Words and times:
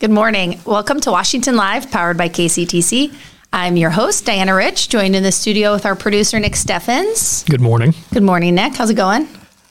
Good 0.00 0.10
morning. 0.12 0.60
Welcome 0.64 1.00
to 1.00 1.10
Washington 1.10 1.56
Live, 1.56 1.90
powered 1.90 2.16
by 2.16 2.28
KCTC. 2.28 3.12
I'm 3.52 3.76
your 3.76 3.90
host, 3.90 4.24
Diana 4.24 4.54
Rich, 4.54 4.90
joined 4.90 5.16
in 5.16 5.24
the 5.24 5.32
studio 5.32 5.72
with 5.72 5.84
our 5.84 5.96
producer, 5.96 6.38
Nick 6.38 6.52
Steffens. 6.54 7.42
Good 7.50 7.60
morning. 7.60 7.94
Good 8.14 8.22
morning, 8.22 8.54
Nick. 8.54 8.76
How's 8.76 8.90
it 8.90 8.94
going? 8.94 9.26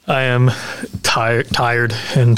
I 0.05 0.23
am 0.23 0.51
tired, 1.01 1.47
tired, 1.53 1.93
and 2.13 2.37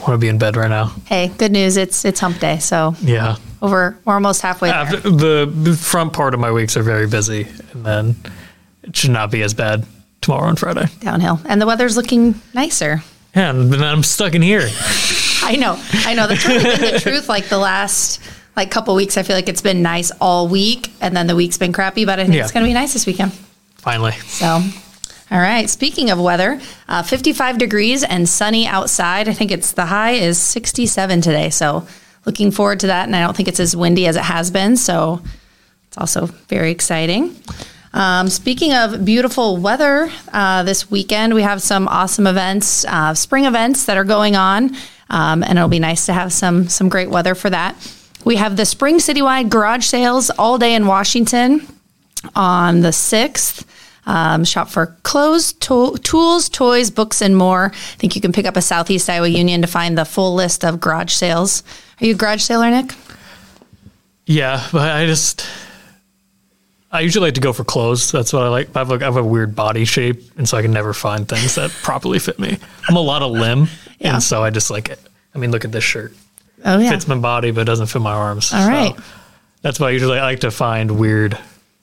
want 0.00 0.08
to 0.12 0.18
be 0.18 0.28
in 0.28 0.36
bed 0.36 0.54
right 0.54 0.68
now. 0.68 0.92
Hey, 1.06 1.28
good 1.38 1.50
news. 1.50 1.78
It's 1.78 2.04
it's 2.04 2.20
hump 2.20 2.40
day, 2.40 2.58
so 2.58 2.94
Yeah. 3.00 3.36
over 3.62 3.96
we're 4.04 4.12
almost 4.12 4.42
halfway 4.42 4.68
ah, 4.68 4.84
there. 4.84 5.00
The, 5.00 5.50
the 5.50 5.74
front 5.74 6.12
part 6.12 6.34
of 6.34 6.40
my 6.40 6.52
weeks 6.52 6.76
are 6.76 6.82
very 6.82 7.06
busy, 7.06 7.48
and 7.72 7.86
then 7.86 8.16
it 8.82 8.94
should 8.94 9.12
not 9.12 9.30
be 9.30 9.42
as 9.42 9.54
bad 9.54 9.86
tomorrow 10.20 10.50
and 10.50 10.58
Friday. 10.58 10.88
downhill, 11.00 11.40
and 11.46 11.58
the 11.58 11.66
weather's 11.66 11.96
looking 11.96 12.34
nicer. 12.52 13.02
Yeah, 13.34 13.50
and 13.50 13.72
then 13.72 13.82
I'm 13.82 14.02
stuck 14.02 14.34
in 14.34 14.42
here. 14.42 14.62
I 15.42 15.56
know, 15.56 15.76
I 15.92 16.14
know. 16.14 16.26
That's 16.26 16.46
really 16.46 16.62
been 16.64 16.94
the 16.94 17.00
truth. 17.02 17.28
Like 17.28 17.46
the 17.48 17.58
last 17.58 18.20
like 18.56 18.70
couple 18.70 18.94
weeks, 18.94 19.16
I 19.16 19.22
feel 19.24 19.36
like 19.36 19.48
it's 19.48 19.60
been 19.62 19.82
nice 19.82 20.10
all 20.20 20.48
week, 20.48 20.90
and 21.00 21.16
then 21.16 21.26
the 21.26 21.36
week's 21.36 21.58
been 21.58 21.72
crappy. 21.72 22.04
But 22.04 22.18
I 22.20 22.24
think 22.24 22.36
Yeah. 22.36 22.42
it's 22.44 22.52
going 22.52 22.64
to 22.64 22.68
be 22.68 22.74
nice 22.74 22.92
this 22.92 23.06
weekend. 23.06 23.32
Finally. 23.76 24.12
So, 24.12 24.46
all 25.30 25.38
right. 25.40 25.68
Speaking 25.68 26.10
of 26.10 26.20
weather, 26.20 26.60
uh, 26.88 27.02
55 27.02 27.58
degrees 27.58 28.02
and 28.04 28.28
sunny 28.28 28.66
outside. 28.66 29.28
I 29.28 29.32
think 29.34 29.50
it's 29.50 29.72
the 29.72 29.86
high 29.86 30.12
is 30.12 30.38
67 30.38 31.20
today. 31.20 31.50
So, 31.50 31.86
looking 32.24 32.50
forward 32.50 32.80
to 32.80 32.86
that. 32.86 33.06
And 33.06 33.14
I 33.16 33.20
don't 33.20 33.36
think 33.36 33.48
it's 33.48 33.60
as 33.60 33.76
windy 33.76 34.06
as 34.06 34.16
it 34.16 34.22
has 34.22 34.50
been. 34.50 34.76
So, 34.76 35.20
it's 35.88 35.98
also 35.98 36.26
very 36.48 36.70
exciting. 36.70 37.36
Um, 37.94 38.28
speaking 38.28 38.74
of 38.74 39.04
beautiful 39.04 39.56
weather, 39.56 40.10
uh, 40.32 40.64
this 40.64 40.90
weekend 40.90 41.32
we 41.32 41.42
have 41.42 41.62
some 41.62 41.86
awesome 41.86 42.26
events, 42.26 42.84
uh, 42.86 43.14
spring 43.14 43.44
events 43.44 43.86
that 43.86 43.96
are 43.96 44.04
going 44.04 44.34
on, 44.34 44.74
um, 45.10 45.44
and 45.44 45.56
it'll 45.56 45.68
be 45.68 45.78
nice 45.78 46.06
to 46.06 46.12
have 46.12 46.32
some 46.32 46.68
some 46.68 46.88
great 46.88 47.08
weather 47.08 47.36
for 47.36 47.48
that. 47.50 47.76
We 48.24 48.34
have 48.36 48.56
the 48.56 48.66
spring 48.66 48.96
citywide 48.98 49.48
garage 49.48 49.86
sales 49.86 50.28
all 50.30 50.58
day 50.58 50.74
in 50.74 50.86
Washington 50.88 51.66
on 52.34 52.80
the 52.80 52.88
6th. 52.92 53.64
Um, 54.06 54.44
shop 54.44 54.68
for 54.68 54.98
clothes, 55.02 55.54
to- 55.54 55.96
tools, 56.02 56.50
toys, 56.50 56.90
books, 56.90 57.22
and 57.22 57.34
more. 57.34 57.70
I 57.72 57.96
think 57.96 58.14
you 58.14 58.20
can 58.20 58.32
pick 58.32 58.44
up 58.44 58.54
a 58.56 58.60
Southeast 58.60 59.08
Iowa 59.08 59.28
Union 59.28 59.62
to 59.62 59.66
find 59.66 59.96
the 59.96 60.04
full 60.04 60.34
list 60.34 60.62
of 60.62 60.78
garage 60.78 61.12
sales. 61.12 61.62
Are 62.00 62.06
you 62.06 62.12
a 62.12 62.16
garage 62.16 62.42
sailor, 62.42 62.68
Nick? 62.70 62.92
Yeah, 64.26 64.66
but 64.72 64.90
I 64.90 65.06
just. 65.06 65.46
I 66.94 67.00
usually 67.00 67.26
like 67.26 67.34
to 67.34 67.40
go 67.40 67.52
for 67.52 67.64
clothes. 67.64 68.12
That's 68.12 68.32
what 68.32 68.44
I 68.44 68.48
like. 68.48 68.74
I 68.76 68.78
have, 68.78 68.92
a, 68.92 68.94
I 68.94 69.04
have 69.04 69.16
a 69.16 69.24
weird 69.24 69.56
body 69.56 69.84
shape, 69.84 70.22
and 70.38 70.48
so 70.48 70.56
I 70.56 70.62
can 70.62 70.70
never 70.70 70.92
find 70.94 71.28
things 71.28 71.56
that 71.56 71.70
properly 71.82 72.20
fit 72.20 72.38
me. 72.38 72.56
I'm 72.88 72.94
a 72.94 73.00
lot 73.00 73.22
of 73.22 73.32
limb, 73.32 73.66
Yeah. 73.98 74.14
and 74.14 74.22
so 74.22 74.44
I 74.44 74.50
just 74.50 74.70
like 74.70 74.88
it. 74.88 75.00
I 75.34 75.38
mean, 75.38 75.50
look 75.50 75.64
at 75.64 75.72
this 75.72 75.82
shirt. 75.82 76.14
Oh, 76.64 76.78
yeah. 76.78 76.90
fits 76.90 77.08
my 77.08 77.16
body 77.18 77.50
but 77.50 77.64
doesn't 77.66 77.88
fit 77.88 78.00
my 78.00 78.12
arms. 78.12 78.52
All 78.52 78.66
right. 78.66 78.94
That's 79.60 79.80
why 79.80 79.88
I 79.88 79.90
usually 79.90 80.18
I 80.18 80.22
like 80.22 80.40
to 80.40 80.50
find 80.50 80.98
weird 80.98 81.36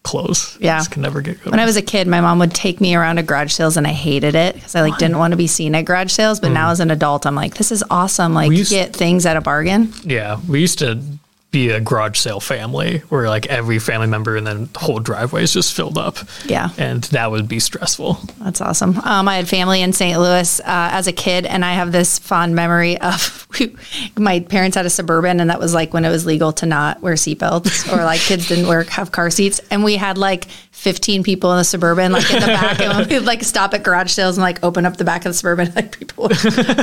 clothes. 0.04 0.58
Yeah. 0.60 0.80
Just 0.80 0.92
can 0.92 1.02
never 1.02 1.22
get 1.22 1.44
good. 1.44 1.52
When 1.52 1.60
I 1.60 1.66
was 1.66 1.76
a 1.78 1.82
kid, 1.82 2.08
my 2.08 2.22
mom 2.22 2.40
would 2.40 2.54
take 2.54 2.80
me 2.80 2.96
around 2.96 3.18
to 3.18 3.24
garage 3.24 3.52
sales, 3.52 3.76
and 3.76 3.86
I 3.86 3.92
hated 3.92 4.34
it 4.34 4.56
because 4.56 4.76
I 4.76 4.82
like 4.82 4.98
didn't 4.98 5.18
want 5.18 5.32
to 5.32 5.38
be 5.38 5.48
seen 5.48 5.76
at 5.76 5.84
garage 5.84 6.12
sales. 6.12 6.40
But 6.40 6.50
now 6.54 6.70
mm. 6.70 6.72
as 6.72 6.80
an 6.80 6.90
adult, 6.90 7.28
I'm 7.28 7.36
like, 7.36 7.56
this 7.56 7.72
is 7.72 7.84
awesome. 7.92 8.34
Like, 8.34 8.52
used- 8.52 8.72
get 8.72 8.96
things 8.96 9.26
at 9.26 9.36
a 9.36 9.42
bargain. 9.42 9.92
yeah, 10.04 10.40
we 10.48 10.62
used 10.62 10.80
to 10.80 11.04
be 11.52 11.70
a 11.70 11.82
garage 11.82 12.18
sale 12.18 12.40
family 12.40 13.00
where 13.10 13.28
like 13.28 13.46
every 13.48 13.78
family 13.78 14.08
member 14.08 14.38
and 14.38 14.48
then 14.48 14.70
the 14.72 14.80
whole 14.80 15.00
driveway 15.00 15.44
is 15.44 15.52
just 15.52 15.74
filled 15.74 15.98
up. 15.98 16.18
Yeah. 16.46 16.70
And 16.78 17.04
that 17.06 17.30
would 17.30 17.50
be 17.50 17.60
stressful. 17.60 18.20
That's 18.40 18.62
awesome. 18.62 18.98
Um, 19.00 19.28
I 19.28 19.36
had 19.36 19.50
family 19.50 19.82
in 19.82 19.92
St. 19.92 20.18
Louis 20.18 20.62
uh, 20.62 20.64
as 20.66 21.08
a 21.08 21.12
kid, 21.12 21.46
and 21.46 21.66
I 21.66 21.74
have 21.74 21.92
this 21.92 22.20
fond 22.20 22.56
memory 22.56 23.00
of 23.00 23.48
my 24.18 24.40
parents 24.40 24.78
had 24.78 24.86
a 24.86 24.90
suburban, 24.90 25.42
and 25.42 25.50
that 25.50 25.60
was 25.60 25.74
like 25.74 25.94
when 25.94 26.06
it 26.06 26.10
was 26.10 26.26
legal 26.26 26.54
to 26.54 26.66
not 26.66 27.02
wear 27.02 27.16
seatbelts 27.16 27.92
or 27.94 28.04
like 28.06 28.22
kids 28.22 28.48
didn't 28.48 28.68
wear 28.68 28.84
have 28.84 29.12
car 29.12 29.30
seats, 29.30 29.60
and 29.70 29.84
we 29.84 29.98
had 29.98 30.18
like 30.18 30.46
15 30.72 31.24
people 31.24 31.52
in 31.52 31.58
the 31.58 31.64
suburban, 31.64 32.14
like 32.14 32.32
in 32.32 32.40
the 32.40 32.48
back, 32.48 32.80
and 32.80 33.08
we'd 33.08 33.20
like 33.20 33.44
stop 33.44 33.74
at 33.74 33.84
garage 33.84 34.12
sales 34.12 34.38
and 34.38 34.42
like 34.42 34.64
open 34.64 34.86
up 34.86 34.96
the 34.98 35.04
back 35.04 35.26
of 35.26 35.32
the 35.32 35.34
suburban, 35.34 35.72
like 35.76 36.00
people 36.00 36.30
would 36.30 36.38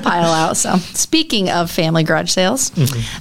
pile 0.05 0.31
out. 0.31 0.57
So 0.59 0.77
speaking 0.77 1.49
of 1.49 1.71
family 1.71 2.05
garage 2.05 2.31
sales, 2.31 2.71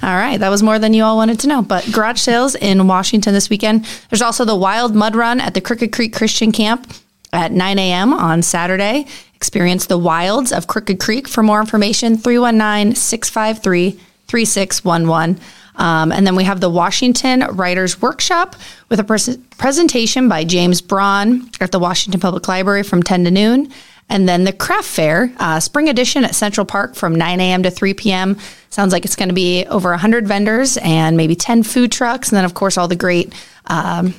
all 0.02 0.14
right, 0.14 0.38
that 0.38 0.50
was 0.50 0.62
more 0.62 0.78
than 0.78 0.92
you 0.92 1.04
all 1.04 1.16
wanted 1.16 1.37
to 1.40 1.48
know. 1.48 1.62
But 1.62 1.90
garage 1.92 2.20
sales 2.20 2.54
in 2.54 2.86
Washington 2.86 3.34
this 3.34 3.50
weekend. 3.50 3.86
There's 4.10 4.22
also 4.22 4.44
the 4.44 4.56
Wild 4.56 4.94
Mud 4.94 5.16
Run 5.16 5.40
at 5.40 5.54
the 5.54 5.60
Crooked 5.60 5.92
Creek 5.92 6.14
Christian 6.14 6.52
Camp 6.52 6.92
at 7.32 7.52
9 7.52 7.78
a.m. 7.78 8.12
on 8.12 8.42
Saturday. 8.42 9.06
Experience 9.34 9.86
the 9.86 9.98
wilds 9.98 10.52
of 10.52 10.66
Crooked 10.66 10.98
Creek. 10.98 11.28
For 11.28 11.42
more 11.42 11.60
information, 11.60 12.16
319 12.16 12.94
653 12.94 14.00
3611. 14.26 15.40
Um, 15.76 16.10
and 16.10 16.26
then 16.26 16.34
we 16.34 16.44
have 16.44 16.60
the 16.60 16.68
Washington 16.68 17.44
Writers 17.52 18.02
Workshop 18.02 18.56
with 18.88 18.98
a 18.98 19.04
pres- 19.04 19.38
presentation 19.58 20.28
by 20.28 20.44
James 20.44 20.80
Braun 20.80 21.48
at 21.60 21.70
the 21.70 21.78
Washington 21.78 22.20
Public 22.20 22.48
Library 22.48 22.82
from 22.82 23.02
10 23.02 23.24
to 23.24 23.30
noon. 23.30 23.72
And 24.08 24.28
then 24.28 24.44
the 24.44 24.52
craft 24.52 24.88
fair, 24.88 25.32
uh, 25.38 25.60
spring 25.60 25.88
edition 25.88 26.24
at 26.24 26.34
Central 26.34 26.64
Park 26.64 26.94
from 26.94 27.14
9 27.14 27.40
a.m. 27.40 27.62
to 27.62 27.70
3 27.70 27.94
p.m. 27.94 28.38
Sounds 28.70 28.92
like 28.92 29.04
it's 29.04 29.16
going 29.16 29.28
to 29.28 29.34
be 29.34 29.66
over 29.66 29.90
100 29.90 30.26
vendors 30.26 30.78
and 30.78 31.16
maybe 31.16 31.34
10 31.34 31.62
food 31.62 31.92
trucks. 31.92 32.30
And 32.30 32.36
then, 32.36 32.44
of 32.44 32.54
course, 32.54 32.78
all 32.78 32.88
the 32.88 32.96
great 32.96 33.34
um, 33.66 34.14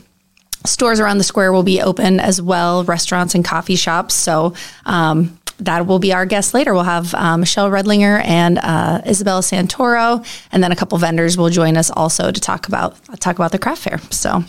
stores 0.66 1.00
around 1.00 1.18
the 1.18 1.24
square 1.24 1.52
will 1.52 1.64
be 1.64 1.82
open 1.82 2.20
as 2.20 2.42
well, 2.42 2.84
restaurants 2.84 3.34
and 3.34 3.44
coffee 3.44 3.76
shops. 3.76 4.14
So 4.14 4.54
um, 4.86 5.40
that 5.60 5.86
will 5.86 6.00
be 6.00 6.14
our 6.14 6.26
guest 6.26 6.54
later. 6.54 6.74
We'll 6.74 6.84
have 6.84 7.14
uh, 7.14 7.38
Michelle 7.38 7.70
Redlinger 7.70 8.24
and 8.24 8.60
uh, 8.60 9.02
Isabella 9.06 9.42
Santoro, 9.42 10.26
and 10.52 10.64
then 10.64 10.72
a 10.72 10.76
couple 10.76 10.98
vendors 10.98 11.38
will 11.38 11.50
join 11.50 11.78
us 11.78 11.92
also 11.92 12.32
to 12.32 12.40
talk 12.40 12.68
about 12.68 12.98
talk 13.20 13.36
about 13.36 13.52
the 13.52 13.60
craft 13.60 13.82
fair. 13.82 14.00
So, 14.10 14.44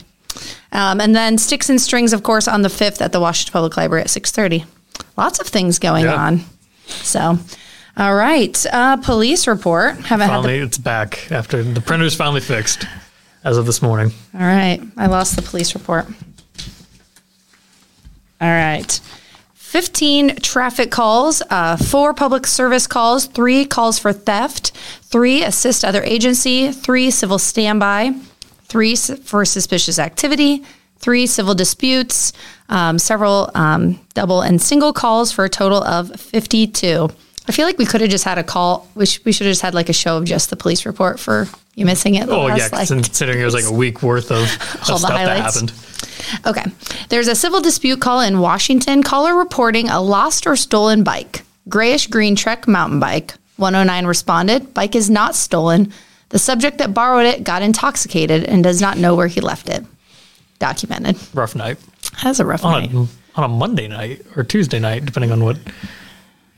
um, 0.72 1.00
and 1.00 1.14
then 1.14 1.38
Sticks 1.38 1.68
and 1.68 1.80
Strings, 1.80 2.12
of 2.12 2.22
course, 2.22 2.46
on 2.46 2.62
the 2.62 2.68
fifth 2.68 3.02
at 3.02 3.12
the 3.12 3.20
Washington 3.20 3.52
Public 3.52 3.76
Library 3.76 4.02
at 4.02 4.10
six 4.10 4.30
thirty. 4.30 4.64
Lots 5.16 5.38
of 5.41 5.47
things 5.47 5.78
going 5.78 6.05
Yeah. 6.05 6.15
on. 6.15 6.44
So. 6.88 7.38
All 7.97 8.15
right, 8.15 8.66
uh, 8.72 8.97
police 8.99 9.47
report. 9.47 9.97
Haven't 10.06 10.28
had 10.28 10.38
the 10.38 10.43
Finally 10.43 10.59
it's 10.61 10.78
back 10.78 11.31
after 11.31 11.62
the 11.62 11.81
printer's 11.81 12.15
finally 12.15 12.41
fixed 12.41 12.87
as 13.44 13.59
of 13.59 13.66
this 13.66 13.83
morning. 13.83 14.12
All 14.33 14.41
right. 14.41 14.81
I 14.97 15.06
lost 15.06 15.37
the 15.37 15.43
police 15.43 15.75
report. 15.75 16.06
All 18.41 18.49
right. 18.49 19.00
15 19.55 20.37
traffic 20.37 20.91
calls, 20.91 21.43
uh, 21.50 21.77
four 21.77 22.12
public 22.15 22.47
service 22.47 22.87
calls, 22.87 23.27
three 23.27 23.65
calls 23.65 23.99
for 23.99 24.12
theft, 24.12 24.72
three 25.03 25.44
assist 25.44 25.84
other 25.84 26.03
agency, 26.03 26.72
three 26.72 27.11
civil 27.11 27.38
standby, 27.38 28.12
three 28.65 28.97
for 28.97 29.44
suspicious 29.44 29.99
activity, 29.99 30.65
three 31.00 31.27
civil 31.27 31.55
disputes, 31.55 32.33
um, 32.69 32.99
several 32.99 33.50
um, 33.55 33.99
double 34.15 34.43
and 34.43 34.61
single 34.61 34.93
calls 34.93 35.33
for 35.33 35.44
a 35.44 35.49
total 35.49 35.83
of 35.83 36.19
52. 36.21 37.09
I 37.49 37.53
feel 37.53 37.66
like 37.66 37.78
we 37.78 37.87
could 37.87 38.00
have 38.00 38.11
just 38.11 38.25
had 38.25 38.38
a 38.38 38.44
call. 38.44 38.87
We, 38.94 39.06
sh- 39.06 39.21
we 39.25 39.33
should 39.33 39.47
have 39.47 39.53
just 39.53 39.62
had 39.62 39.75
like 39.75 39.88
a 39.88 39.93
show 39.94 40.19
of 40.19 40.25
just 40.25 40.50
the 40.50 40.56
police 40.56 40.87
report 40.87 41.19
for 41.19 41.49
you 41.75 41.84
missing 41.84 42.15
it. 42.15 42.28
Oh 42.28 42.47
yeah, 42.49 42.69
like- 42.71 42.88
considering 42.88 43.41
it 43.41 43.44
was 43.44 43.55
like 43.55 43.65
a 43.65 43.72
week 43.72 44.03
worth 44.03 44.31
of, 44.31 44.38
All 44.38 44.44
of 44.44 44.49
the 44.87 44.97
stuff 44.99 45.11
that 45.11 45.41
happened. 45.41 45.72
Okay. 46.47 46.65
There's 47.09 47.28
a 47.28 47.34
civil 47.34 47.61
dispute 47.61 48.00
call 48.00 48.21
in 48.21 48.38
Washington. 48.38 49.03
Caller 49.03 49.34
reporting 49.34 49.88
a 49.88 50.00
lost 50.00 50.47
or 50.47 50.55
stolen 50.55 51.03
bike. 51.03 51.43
Grayish 51.69 52.06
green 52.06 52.37
Trek 52.37 52.69
mountain 52.69 53.00
bike. 53.00 53.34
109 53.56 54.06
responded. 54.06 54.72
Bike 54.75 54.94
is 54.94 55.11
not 55.11 55.34
stolen. 55.34 55.93
The 56.28 56.38
subject 56.38 56.78
that 56.78 56.94
borrowed 56.94 57.27
it 57.27 57.43
got 57.43 57.62
intoxicated 57.62 58.44
and 58.44 58.62
does 58.62 58.81
not 58.81 58.97
know 58.97 59.15
where 59.15 59.27
he 59.27 59.41
left 59.41 59.69
it. 59.69 59.84
Documented. 60.60 61.16
Rough 61.34 61.56
night. 61.56 61.78
That's 62.22 62.38
a 62.38 62.44
rough 62.44 62.65
On 62.65 62.81
night. 62.82 62.93
a, 62.93 63.06
on 63.34 63.44
a 63.44 63.48
Monday 63.48 63.88
night 63.88 64.25
or 64.37 64.44
Tuesday 64.44 64.78
night, 64.78 65.04
depending 65.04 65.32
on 65.32 65.43
what. 65.43 65.56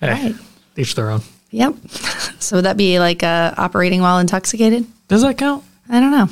Eh, 0.03 0.11
Right. 0.11 0.35
Each 0.77 0.95
their 0.95 1.11
own. 1.11 1.23
Yep. 1.51 1.75
So 2.43 2.57
would 2.57 2.65
that 2.65 2.77
be 2.77 2.99
like 2.99 3.23
uh, 3.23 3.55
operating 3.57 4.01
while 4.01 4.19
intoxicated? 4.19 4.85
Does 5.07 5.23
that 5.23 5.39
count? 5.39 5.63
I 5.89 6.01
don't 6.01 6.11
know. 6.11 6.29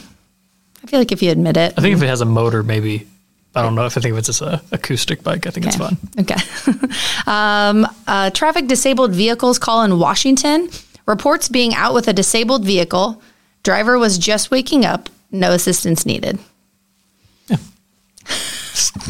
I 0.82 0.86
feel 0.88 0.98
like 0.98 1.12
if 1.12 1.22
you 1.22 1.30
admit 1.30 1.56
it. 1.56 1.72
I 1.78 1.80
think 1.80 1.96
if 1.96 2.02
it 2.02 2.08
has 2.08 2.20
a 2.20 2.24
motor, 2.24 2.64
maybe. 2.64 3.06
I 3.54 3.62
don't 3.62 3.76
know 3.76 3.86
if 3.86 3.96
I 3.96 4.00
think 4.00 4.14
if 4.14 4.18
it's 4.18 4.26
just 4.26 4.42
a 4.42 4.60
acoustic 4.72 5.22
bike, 5.22 5.46
I 5.46 5.50
think 5.50 5.66
it's 5.66 5.76
fun. 5.76 5.96
Okay. 6.18 6.34
um, 7.30 7.86
uh, 8.08 8.30
traffic 8.30 8.66
disabled 8.66 9.12
vehicles 9.12 9.58
call 9.60 9.82
in 9.84 10.00
Washington. 10.00 10.68
Reports 11.06 11.48
being 11.48 11.74
out 11.76 11.94
with 11.94 12.08
a 12.08 12.12
disabled 12.12 12.64
vehicle. 12.64 13.22
Driver 13.62 13.98
was 14.00 14.18
just 14.18 14.50
waking 14.50 14.84
up. 14.84 15.08
No 15.30 15.52
assistance 15.52 16.04
needed. 16.04 16.40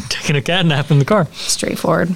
Taking 0.09 0.35
a 0.35 0.41
cat 0.41 0.65
nap 0.65 0.91
in 0.91 0.99
the 0.99 1.05
car. 1.05 1.25
Straightforward. 1.33 2.15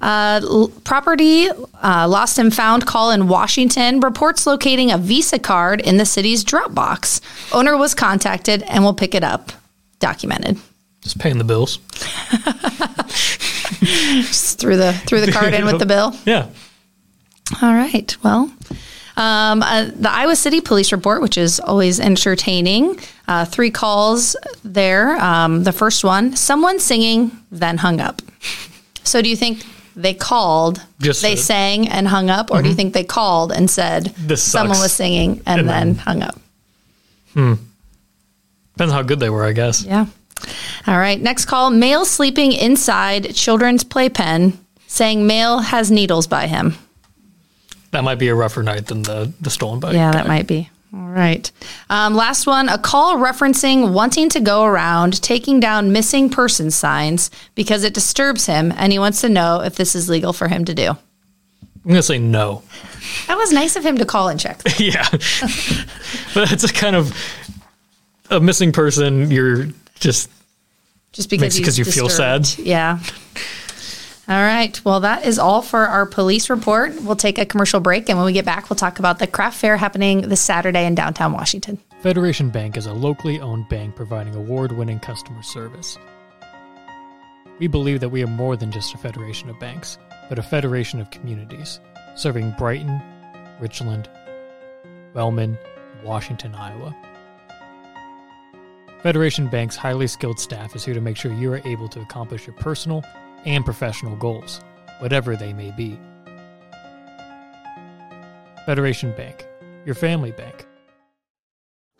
Uh, 0.00 0.40
l- 0.42 0.68
property 0.84 1.48
uh, 1.48 2.06
lost 2.08 2.38
and 2.38 2.54
found 2.54 2.84
call 2.86 3.10
in 3.10 3.26
Washington 3.28 4.00
reports 4.00 4.46
locating 4.46 4.90
a 4.90 4.98
Visa 4.98 5.38
card 5.38 5.80
in 5.80 5.96
the 5.96 6.04
city's 6.04 6.44
Dropbox. 6.44 7.20
Owner 7.54 7.76
was 7.76 7.94
contacted 7.94 8.62
and 8.64 8.84
will 8.84 8.94
pick 8.94 9.14
it 9.14 9.24
up. 9.24 9.52
Documented. 10.00 10.58
Just 11.00 11.18
paying 11.18 11.38
the 11.38 11.44
bills. 11.44 11.78
Just 13.80 14.58
threw 14.58 14.76
the 14.76 14.92
threw 15.06 15.20
the 15.20 15.32
card 15.32 15.54
in 15.54 15.64
with 15.64 15.78
the 15.78 15.86
bill. 15.86 16.14
Yeah. 16.26 16.48
All 17.62 17.74
right. 17.74 18.16
Well, 18.22 18.50
Um, 19.16 19.62
uh, 19.62 19.90
the 19.94 20.10
Iowa 20.10 20.34
City 20.36 20.60
Police 20.60 20.90
Report, 20.92 21.22
which 21.22 21.38
is 21.38 21.60
always 21.60 22.00
entertaining. 22.00 22.98
Uh, 23.28 23.44
three 23.44 23.70
calls 23.70 24.34
there. 24.64 25.16
Um, 25.22 25.62
the 25.62 25.72
first 25.72 26.02
one, 26.04 26.34
someone 26.36 26.80
singing, 26.80 27.30
then 27.52 27.78
hung 27.78 28.00
up. 28.00 28.20
So 29.04 29.22
do 29.22 29.28
you 29.28 29.36
think 29.36 29.64
they 29.94 30.14
called, 30.14 30.82
Just 31.00 31.22
they 31.22 31.36
said- 31.36 31.44
sang 31.44 31.88
and 31.88 32.08
hung 32.08 32.28
up, 32.28 32.50
or 32.50 32.62
do 32.62 32.68
you 32.68 32.74
think 32.74 32.92
they 32.94 33.04
called 33.04 33.52
and 33.52 33.70
said 33.70 34.12
someone 34.36 34.80
was 34.80 34.92
singing 34.92 35.42
and, 35.46 35.60
And 35.60 35.68
then 35.68 35.88
then- 35.92 35.98
hung 35.98 36.22
up? 36.22 36.40
Hmm. 37.34 37.54
Depends 38.72 38.92
how 38.92 39.02
good 39.02 39.20
they 39.20 39.30
were, 39.30 39.44
I 39.44 39.52
guess. 39.52 39.84
Yeah. 39.84 40.06
All 40.88 40.98
right. 40.98 41.20
Next 41.20 41.44
call 41.44 41.70
male 41.70 42.04
sleeping 42.04 42.50
inside 42.52 43.34
children's 43.36 43.84
playpen, 43.84 44.58
saying 44.88 45.26
male 45.26 45.60
has 45.60 45.90
needles 45.92 46.26
by 46.26 46.48
him. 46.48 46.76
That 47.94 48.02
might 48.04 48.18
be 48.18 48.26
a 48.28 48.34
rougher 48.34 48.62
night 48.62 48.86
than 48.86 49.02
the 49.02 49.32
the 49.40 49.50
stolen 49.50 49.78
bike. 49.80 49.94
Yeah, 49.94 50.10
that 50.10 50.26
might 50.26 50.46
be. 50.48 50.68
All 50.92 51.08
right. 51.08 51.50
Um, 51.90 52.14
last 52.14 52.44
one 52.46 52.68
a 52.68 52.76
call 52.76 53.16
referencing 53.18 53.92
wanting 53.92 54.28
to 54.30 54.40
go 54.40 54.64
around 54.64 55.22
taking 55.22 55.60
down 55.60 55.92
missing 55.92 56.28
person 56.28 56.70
signs 56.72 57.30
because 57.54 57.84
it 57.84 57.94
disturbs 57.94 58.46
him 58.46 58.72
and 58.76 58.92
he 58.92 58.98
wants 58.98 59.20
to 59.20 59.28
know 59.28 59.60
if 59.60 59.76
this 59.76 59.94
is 59.94 60.08
legal 60.08 60.32
for 60.32 60.48
him 60.48 60.64
to 60.66 60.74
do. 60.74 60.90
I'm 60.90 61.90
gonna 61.90 62.02
say 62.02 62.18
no. 62.18 62.62
That 63.28 63.36
was 63.36 63.52
nice 63.52 63.76
of 63.76 63.84
him 63.86 63.98
to 63.98 64.04
call 64.04 64.28
and 64.28 64.40
check. 64.40 64.60
yeah, 64.78 65.06
but 65.10 66.50
it's 66.52 66.64
a 66.64 66.72
kind 66.72 66.96
of 66.96 67.16
a 68.30 68.40
missing 68.40 68.72
person. 68.72 69.30
You're 69.30 69.68
just 70.00 70.30
Just 71.12 71.30
because 71.30 71.42
Makes- 71.42 71.56
he's 71.56 71.66
'cause 71.66 71.78
you 71.78 71.84
feel 71.84 72.08
sad? 72.08 72.48
Yeah. 72.58 72.98
All 74.26 74.42
right. 74.42 74.82
Well, 74.84 75.00
that 75.00 75.26
is 75.26 75.38
all 75.38 75.60
for 75.60 75.80
our 75.80 76.06
police 76.06 76.48
report. 76.48 76.94
We'll 77.02 77.14
take 77.14 77.36
a 77.36 77.44
commercial 77.44 77.80
break, 77.80 78.08
and 78.08 78.16
when 78.16 78.24
we 78.24 78.32
get 78.32 78.46
back, 78.46 78.70
we'll 78.70 78.76
talk 78.76 78.98
about 78.98 79.18
the 79.18 79.26
craft 79.26 79.58
fair 79.58 79.76
happening 79.76 80.22
this 80.22 80.40
Saturday 80.40 80.86
in 80.86 80.94
downtown 80.94 81.32
Washington. 81.32 81.78
Federation 82.00 82.48
Bank 82.48 82.78
is 82.78 82.86
a 82.86 82.92
locally 82.94 83.38
owned 83.40 83.68
bank 83.68 83.96
providing 83.96 84.34
award 84.34 84.72
winning 84.72 84.98
customer 84.98 85.42
service. 85.42 85.98
We 87.58 87.66
believe 87.66 88.00
that 88.00 88.08
we 88.08 88.22
are 88.22 88.28
more 88.28 88.56
than 88.56 88.72
just 88.72 88.94
a 88.94 88.98
federation 88.98 89.50
of 89.50 89.60
banks, 89.60 89.98
but 90.30 90.38
a 90.38 90.42
federation 90.42 91.00
of 91.00 91.10
communities, 91.10 91.80
serving 92.16 92.54
Brighton, 92.56 93.02
Richland, 93.60 94.08
Wellman, 95.12 95.58
Washington, 96.02 96.54
Iowa. 96.54 96.96
Federation 99.02 99.48
Bank's 99.48 99.76
highly 99.76 100.06
skilled 100.06 100.40
staff 100.40 100.74
is 100.74 100.82
here 100.82 100.94
to 100.94 101.00
make 101.00 101.18
sure 101.18 101.30
you 101.32 101.52
are 101.52 101.60
able 101.66 101.88
to 101.88 102.00
accomplish 102.00 102.46
your 102.46 102.56
personal 102.56 103.04
and 103.46 103.64
professional 103.64 104.16
goals, 104.16 104.60
whatever 104.98 105.36
they 105.36 105.52
may 105.52 105.70
be. 105.72 105.98
Federation 108.66 109.12
Bank, 109.12 109.46
your 109.84 109.94
family 109.94 110.32
bank. 110.32 110.66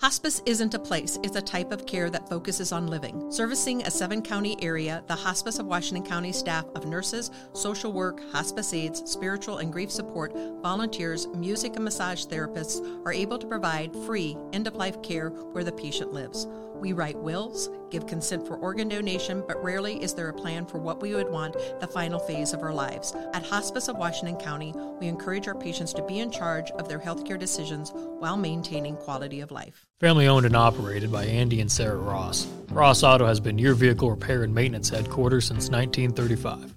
Hospice 0.01 0.43
isn't 0.45 0.75
a 0.75 0.79
place, 0.79 1.19
it's 1.23 1.37
a 1.37 1.41
type 1.41 1.73
of 1.73 1.87
care 1.87 2.11
that 2.11 2.29
focuses 2.29 2.73
on 2.73 2.89
living. 2.89 3.31
Servicing 3.31 3.83
a 3.83 3.91
seven 3.91 4.21
county 4.21 4.63
area, 4.63 5.03
the 5.07 5.15
Hospice 5.15 5.59
of 5.59 5.67
Washington 5.67 6.05
County 6.05 6.33
staff 6.33 6.67
of 6.75 6.85
nurses, 6.85 7.31
social 7.53 7.93
work, 7.93 8.21
hospice 8.33 8.75
aides, 8.75 9.03
spiritual 9.11 9.59
and 9.59 9.73
grief 9.73 9.91
support, 9.91 10.35
volunteers, 10.63 11.27
music 11.29 11.77
and 11.77 11.85
massage 11.85 12.27
therapists 12.27 12.85
are 13.07 13.13
able 13.13 13.39
to 13.39 13.47
provide 13.47 13.95
free 14.05 14.37
end 14.53 14.67
of 14.67 14.75
life 14.75 15.01
care 15.03 15.31
where 15.31 15.65
the 15.65 15.73
patient 15.73 16.13
lives. 16.13 16.49
We 16.75 16.93
write 16.93 17.17
wills, 17.17 17.71
give 17.91 18.07
consent 18.07 18.47
for 18.47 18.57
organ 18.57 18.89
donation, 18.89 19.43
but 19.47 19.63
rarely 19.63 20.03
is 20.03 20.15
there 20.15 20.29
a 20.29 20.35
plan 20.35 20.67
for 20.67 20.79
what 20.79 21.01
we 21.01 21.15
would 21.15 21.31
want 21.31 21.57
the 21.81 21.87
final 21.87 22.19
phase 22.19 22.53
of 22.53 22.63
our 22.63 22.75
lives. 22.75 23.15
At 23.33 23.47
Hospice 23.47 23.89
of 23.89 23.97
Washington 23.97 24.37
County, 24.37 24.75
we 25.01 25.07
encourage 25.07 25.49
our 25.49 25.55
patients 25.55 25.93
to 25.95 26.03
be 26.03 26.19
in 26.19 26.31
charge 26.31 26.71
of 26.73 26.89
their 26.89 26.99
healthcare 26.99 27.39
decisions 27.39 27.93
while 27.95 28.37
maintaining 28.37 28.97
quality 28.97 29.41
of 29.41 29.51
life. 29.51 29.87
Family 30.01 30.27
owned 30.27 30.47
and 30.47 30.57
operated 30.57 31.11
by 31.11 31.25
Andy 31.25 31.61
and 31.61 31.71
Sarah 31.71 31.97
Ross. 31.97 32.47
Ross 32.71 33.03
Auto 33.03 33.27
has 33.27 33.41
been 33.41 33.59
your 33.59 33.75
vehicle 33.75 34.11
repair 34.11 34.43
and 34.43 34.55
maintenance 34.55 34.89
headquarters 34.89 35.47
since 35.47 35.71
1935. 35.71 36.75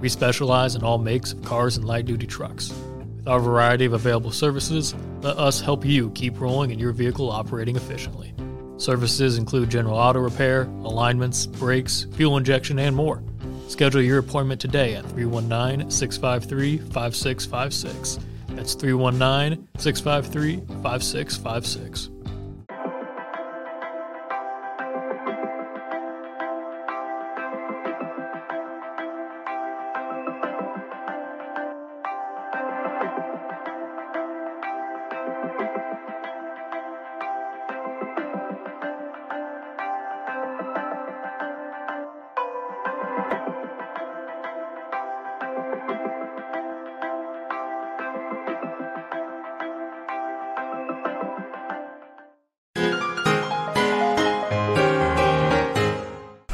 We 0.00 0.08
specialize 0.08 0.74
in 0.74 0.82
all 0.82 0.98
makes 0.98 1.32
of 1.32 1.42
cars 1.42 1.76
and 1.76 1.86
light 1.86 2.06
duty 2.06 2.26
trucks. 2.26 2.72
With 3.16 3.28
our 3.28 3.40
variety 3.40 3.86
of 3.86 3.92
available 3.92 4.30
services, 4.30 4.94
let 5.22 5.38
us 5.38 5.60
help 5.60 5.84
you 5.84 6.10
keep 6.10 6.38
rolling 6.38 6.70
and 6.70 6.80
your 6.80 6.92
vehicle 6.92 7.30
operating 7.30 7.76
efficiently. 7.76 8.34
Services 8.78 9.38
include 9.38 9.70
general 9.70 9.96
auto 9.96 10.20
repair, 10.20 10.62
alignments, 10.62 11.46
brakes, 11.46 12.06
fuel 12.12 12.36
injection, 12.36 12.78
and 12.78 12.94
more. 12.94 13.22
Schedule 13.68 14.02
your 14.02 14.18
appointment 14.18 14.60
today 14.60 14.94
at 14.94 15.04
319 15.06 15.90
653 15.90 16.78
5656. 16.78 18.18
That's 18.48 18.74
319 18.74 19.68
653 19.78 20.60
5656. 20.82 22.15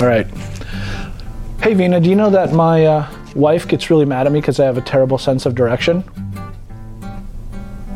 All 0.02 0.08
right. 0.08 0.26
Hey, 1.60 1.74
Vina, 1.74 2.00
do 2.00 2.10
you 2.10 2.16
know 2.16 2.28
that 2.28 2.52
my 2.52 2.86
uh, 2.86 3.08
wife 3.36 3.68
gets 3.68 3.88
really 3.88 4.04
mad 4.04 4.26
at 4.26 4.32
me 4.32 4.40
because 4.40 4.58
I 4.58 4.64
have 4.64 4.76
a 4.76 4.80
terrible 4.80 5.16
sense 5.16 5.46
of 5.46 5.54
direction? 5.54 6.02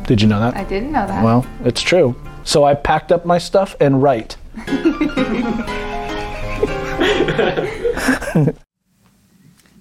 Did 0.07 0.23
you 0.23 0.29
know 0.29 0.39
that? 0.39 0.57
I 0.57 0.63
didn't 0.63 0.93
know 0.93 1.05
that. 1.05 1.25
Well, 1.25 1.45
it's 1.65 1.83
true. 1.83 2.15
So 2.45 2.63
I 2.63 2.75
packed 2.75 3.11
up 3.11 3.27
my 3.27 3.39
stuff 3.39 3.75
and 3.81 4.01
right. 4.01 4.37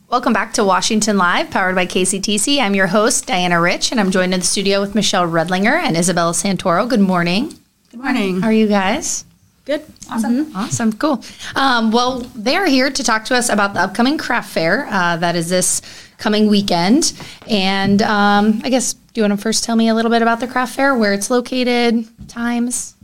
Welcome 0.09 0.33
back 0.33 0.51
to 0.53 0.63
Washington 0.63 1.19
Live, 1.19 1.51
powered 1.51 1.75
by 1.75 1.85
KCTC. 1.85 2.59
I'm 2.59 2.73
your 2.73 2.87
host, 2.87 3.27
Diana 3.27 3.61
Rich, 3.61 3.91
and 3.91 3.99
I'm 3.99 4.09
joined 4.09 4.33
in 4.33 4.39
the 4.39 4.45
studio 4.47 4.81
with 4.81 4.95
Michelle 4.95 5.27
Redlinger 5.27 5.79
and 5.79 5.95
Isabella 5.95 6.31
Santoro. 6.31 6.89
Good 6.89 7.01
morning. 7.01 7.53
Good 7.91 7.99
morning. 7.99 8.41
How 8.41 8.47
are 8.47 8.51
you 8.51 8.67
guys? 8.67 9.25
Good. 9.65 9.83
Awesome. 10.09 10.55
Awesome, 10.55 10.93
cool. 10.93 11.23
Um, 11.55 11.91
well, 11.91 12.19
they 12.35 12.55
are 12.55 12.65
here 12.65 12.89
to 12.89 13.03
talk 13.03 13.25
to 13.25 13.35
us 13.35 13.49
about 13.49 13.73
the 13.73 13.81
upcoming 13.81 14.17
craft 14.17 14.51
fair 14.51 14.87
uh, 14.89 15.17
that 15.17 15.35
is 15.35 15.49
this 15.49 15.81
coming 16.17 16.47
weekend. 16.47 17.13
And 17.47 18.01
um, 18.01 18.61
I 18.63 18.69
guess, 18.69 18.93
do 18.93 19.21
you 19.21 19.23
want 19.23 19.37
to 19.37 19.41
first 19.41 19.63
tell 19.63 19.75
me 19.75 19.89
a 19.89 19.95
little 19.95 20.11
bit 20.11 20.21
about 20.21 20.39
the 20.39 20.47
craft 20.47 20.75
fair, 20.75 20.95
where 20.95 21.13
it's 21.13 21.29
located, 21.29 22.05
times? 22.27 22.95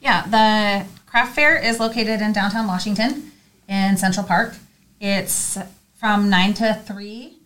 Yeah, 0.00 0.22
the 0.26 0.86
craft 1.06 1.34
fair 1.34 1.56
is 1.56 1.80
located 1.80 2.20
in 2.20 2.32
downtown 2.32 2.66
Washington 2.66 3.32
in 3.68 3.96
Central 3.96 4.26
Park. 4.26 4.54
It's 5.00 5.58
from 5.94 6.30
9 6.30 6.54
to 6.54 6.74
3, 6.86 7.38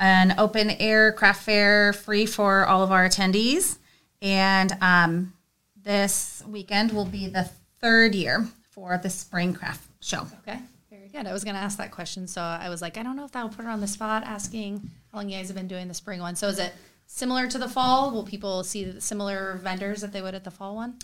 an 0.00 0.34
open 0.38 0.70
air 0.70 1.12
craft 1.12 1.42
fair 1.44 1.92
free 1.92 2.26
for 2.26 2.66
all 2.66 2.82
of 2.82 2.90
our 2.90 3.08
attendees. 3.08 3.78
And 4.22 4.76
um, 4.80 5.32
this 5.82 6.42
weekend 6.46 6.92
will 6.92 7.04
be 7.04 7.28
the 7.28 7.50
third 7.84 8.14
year 8.14 8.46
for 8.70 8.96
the 8.96 9.10
spring 9.10 9.52
craft 9.52 9.86
show. 10.00 10.26
Okay, 10.48 10.58
very 10.90 11.08
good. 11.08 11.26
I 11.26 11.34
was 11.34 11.44
going 11.44 11.54
to 11.54 11.60
ask 11.60 11.76
that 11.76 11.90
question, 11.90 12.26
so 12.26 12.40
I 12.40 12.70
was 12.70 12.80
like, 12.80 12.96
I 12.96 13.02
don't 13.02 13.14
know 13.14 13.26
if 13.26 13.32
that 13.32 13.42
will 13.42 13.50
put 13.50 13.66
her 13.66 13.70
on 13.70 13.82
the 13.82 13.86
spot 13.86 14.22
asking 14.24 14.90
how 15.12 15.18
long 15.18 15.28
you 15.28 15.36
guys 15.36 15.48
have 15.48 15.56
been 15.56 15.68
doing 15.68 15.86
the 15.86 15.94
spring 15.94 16.20
one. 16.20 16.34
So 16.34 16.48
is 16.48 16.58
it 16.58 16.72
similar 17.06 17.46
to 17.46 17.58
the 17.58 17.68
fall? 17.68 18.10
Will 18.10 18.24
people 18.24 18.64
see 18.64 18.84
the 18.84 19.02
similar 19.02 19.60
vendors 19.62 20.00
that 20.00 20.14
they 20.14 20.22
would 20.22 20.34
at 20.34 20.44
the 20.44 20.50
fall 20.50 20.74
one? 20.74 20.98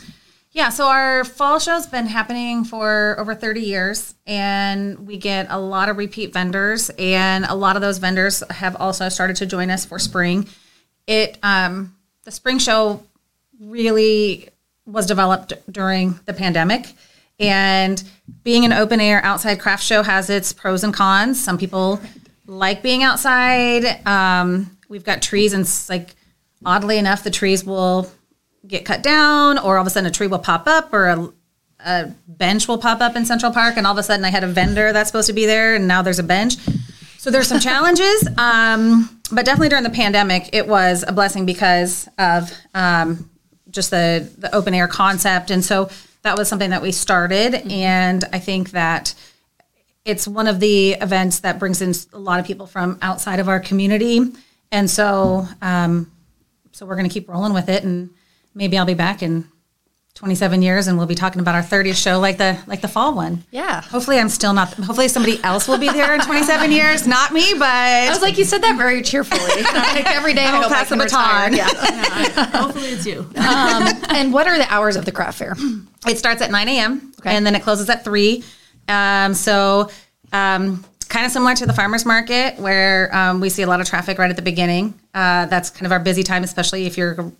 Yeah, 0.53 0.71
so 0.71 0.87
our 0.87 1.23
fall 1.25 1.59
show's 1.59 1.87
been 1.87 2.07
happening 2.07 2.65
for 2.65 3.15
over 3.21 3.35
30 3.35 3.61
years, 3.61 4.15
and 4.27 5.07
we 5.07 5.19
get 5.19 5.49
a 5.51 5.61
lot 5.61 5.91
of 5.91 5.99
repeat 5.99 6.33
vendors, 6.33 6.91
and 6.99 7.45
a 7.45 7.55
lot 7.55 7.77
of 7.77 7.83
those 7.83 7.99
vendors 7.99 8.43
have 8.49 8.75
also 8.77 9.11
started 9.11 9.37
to 9.37 9.47
join 9.47 9.71
us 9.71 9.85
for 9.85 9.99
spring. 9.99 10.49
It 11.07 11.39
um, 11.43 11.95
the 12.25 12.31
spring 12.31 12.59
show 12.59 13.03
really 13.61 14.49
was 14.91 15.07
developed 15.07 15.53
during 15.71 16.19
the 16.27 16.33
pandemic, 16.33 16.93
and 17.39 18.03
being 18.43 18.65
an 18.65 18.73
open 18.73 19.01
air 19.01 19.25
outside 19.25 19.61
craft 19.61 19.83
show 19.83 20.03
has 20.03 20.29
its 20.29 20.53
pros 20.53 20.85
and 20.85 20.93
cons. 20.93 21.43
Some 21.43 21.59
people 21.59 22.01
like 22.47 22.83
being 22.83 23.03
outside. 23.03 24.07
Um, 24.07 24.77
we've 24.89 25.05
got 25.05 25.23
trees, 25.23 25.53
and 25.53 25.69
like 25.89 26.15
oddly 26.65 26.99
enough, 26.99 27.23
the 27.25 27.31
trees 27.31 27.65
will 27.65 28.11
get 28.67 28.85
cut 28.85 29.03
down, 29.03 29.59
or 29.59 29.77
all 29.77 29.83
of 29.83 29.87
a 29.87 29.91
sudden 29.91 30.09
a 30.09 30.11
tree 30.11 30.27
will 30.27 30.39
pop 30.39 30.67
up, 30.67 30.93
or 30.93 31.07
a, 31.07 31.33
a 31.85 32.07
bench 32.29 32.69
will 32.69 32.79
pop 32.79 33.01
up 33.01 33.17
in 33.17 33.25
Central 33.25 33.53
Park, 33.53 33.77
and 33.77 33.87
all 33.87 33.93
of 33.93 33.99
a 33.99 34.03
sudden 34.03 34.25
I 34.25 34.31
had 34.31 34.45
a 34.45 34.49
vendor 34.49 34.93
that's 34.93 35.09
supposed 35.09 35.29
to 35.29 35.33
be 35.33 35.47
there, 35.47 35.75
and 35.77 35.89
now 35.89 36.03
there's 36.03 36.19
a 36.19 36.25
bench. 36.25 36.57
So 37.19 37.31
there's 37.31 37.49
some 37.49 37.61
challenges, 37.61 38.29
um, 38.39 39.21
but 39.31 39.45
definitely 39.45 39.69
during 39.69 39.85
the 39.85 39.91
pandemic, 39.91 40.51
it 40.55 40.67
was 40.67 41.05
a 41.07 41.13
blessing 41.13 41.47
because 41.47 42.09
of 42.19 42.51
um, 42.75 43.31
just 43.71 43.91
the 43.91 44.31
the 44.39 44.55
open 44.55 44.75
air 44.75 44.89
concept, 44.89 45.51
and 45.51 45.65
so 45.65 45.91
that 46.23 46.37
was 46.37 46.49
something 46.49 46.71
that 46.71 46.83
we 46.83 46.93
started, 46.93 47.55
and 47.71 48.25
I 48.33 48.39
think 48.39 48.71
that 48.73 49.15
it's 50.05 50.27
one 50.27 50.47
of 50.47 50.61
the 50.61 50.93
events 50.93 51.41
that 51.41 51.59
brings 51.59 51.83
in 51.83 51.95
a 52.13 52.19
lot 52.19 52.41
of 52.41 52.47
people 52.47 52.67
from 52.67 52.99
outside 53.03 53.39
of 53.39 53.49
our 53.49 53.61
community, 53.61 54.21
and 54.73 54.89
so 54.91 55.47
um, 55.63 56.11
so 56.73 56.87
we're 56.87 56.97
going 56.97 57.09
to 57.09 57.13
keep 57.13 57.29
rolling 57.29 57.53
with 57.53 57.69
it, 57.69 57.85
and 57.85 58.11
maybe 58.55 58.77
I'll 58.79 58.87
be 58.87 58.95
back 58.95 59.23
in 59.23 59.49
27 60.15 60.61
years 60.61 60.87
and 60.87 60.99
we'll 60.99 61.07
be 61.07 61.15
talking 61.15 61.41
about 61.41 61.55
our 61.55 61.63
30th 61.63 61.97
show 61.97 62.19
like 62.21 62.37
the 62.37 62.59
like 62.67 62.83
the 62.83 62.89
fall 62.89 63.15
one. 63.15 63.43
Yeah. 63.51 63.81
Hopefully 63.81 64.19
I'm 64.19 64.29
still 64.29 64.53
not 64.53 64.69
hopefully 64.75 65.09
somebody 65.09 65.43
else 65.43 65.67
will 65.67 65.79
be 65.79 65.89
there 65.89 66.15
in 66.15 66.21
27 66.21 66.71
years, 66.73 67.07
not 67.07 67.33
me, 67.33 67.55
but 67.55 67.65
I 67.65 68.11
was 68.11 68.21
like, 68.21 68.37
you 68.37 68.45
said 68.45 68.63
that 68.63 68.77
very 68.77 69.01
cheerfully. 69.01 69.63
like 69.63 70.07
every 70.15 70.35
day 70.35 70.45
I 70.45 70.55
I'll 70.57 70.63
hope 70.63 70.73
pass 70.73 70.89
the 70.91 70.97
can 70.97 71.05
retire. 71.05 71.51
baton. 71.51 71.57
Yeah. 72.37 72.45
Hopefully 72.61 72.89
it's 72.89 73.07
you. 73.07 73.21
um, 73.37 73.89
and 74.11 74.31
what 74.33 74.47
are 74.47 74.59
the 74.59 74.71
hours 74.71 74.97
of 74.97 75.07
the 75.07 75.13
craft 75.13 75.39
fair? 75.39 75.55
it 76.07 76.19
starts 76.19 76.43
at 76.43 76.51
9 76.51 76.69
a.m. 76.69 77.13
Okay. 77.21 77.35
and 77.35 77.47
then 77.47 77.55
it 77.55 77.63
closes 77.63 77.89
at 77.89 78.05
3. 78.05 78.45
Um, 78.89 79.33
so 79.35 79.91
um, 80.33 80.85
kind 81.09 81.25
of 81.25 81.33
similar 81.33 81.55
to 81.55 81.65
the 81.67 81.73
farmers 81.73 82.05
market 82.05 82.59
where 82.59 83.15
um, 83.17 83.41
we 83.41 83.49
see 83.49 83.63
a 83.63 83.67
lot 83.67 83.81
of 83.81 83.87
traffic 83.87 84.19
right 84.19 84.29
at 84.31 84.37
the 84.37 84.43
beginning. 84.43 84.99
Uh, 85.15 85.47
that's 85.47 85.71
kind 85.71 85.87
of 85.87 85.93
our 85.93 85.99
busy 86.01 86.23
time, 86.23 86.45
especially 86.45 86.85
if 86.87 86.99
you're 86.99 87.33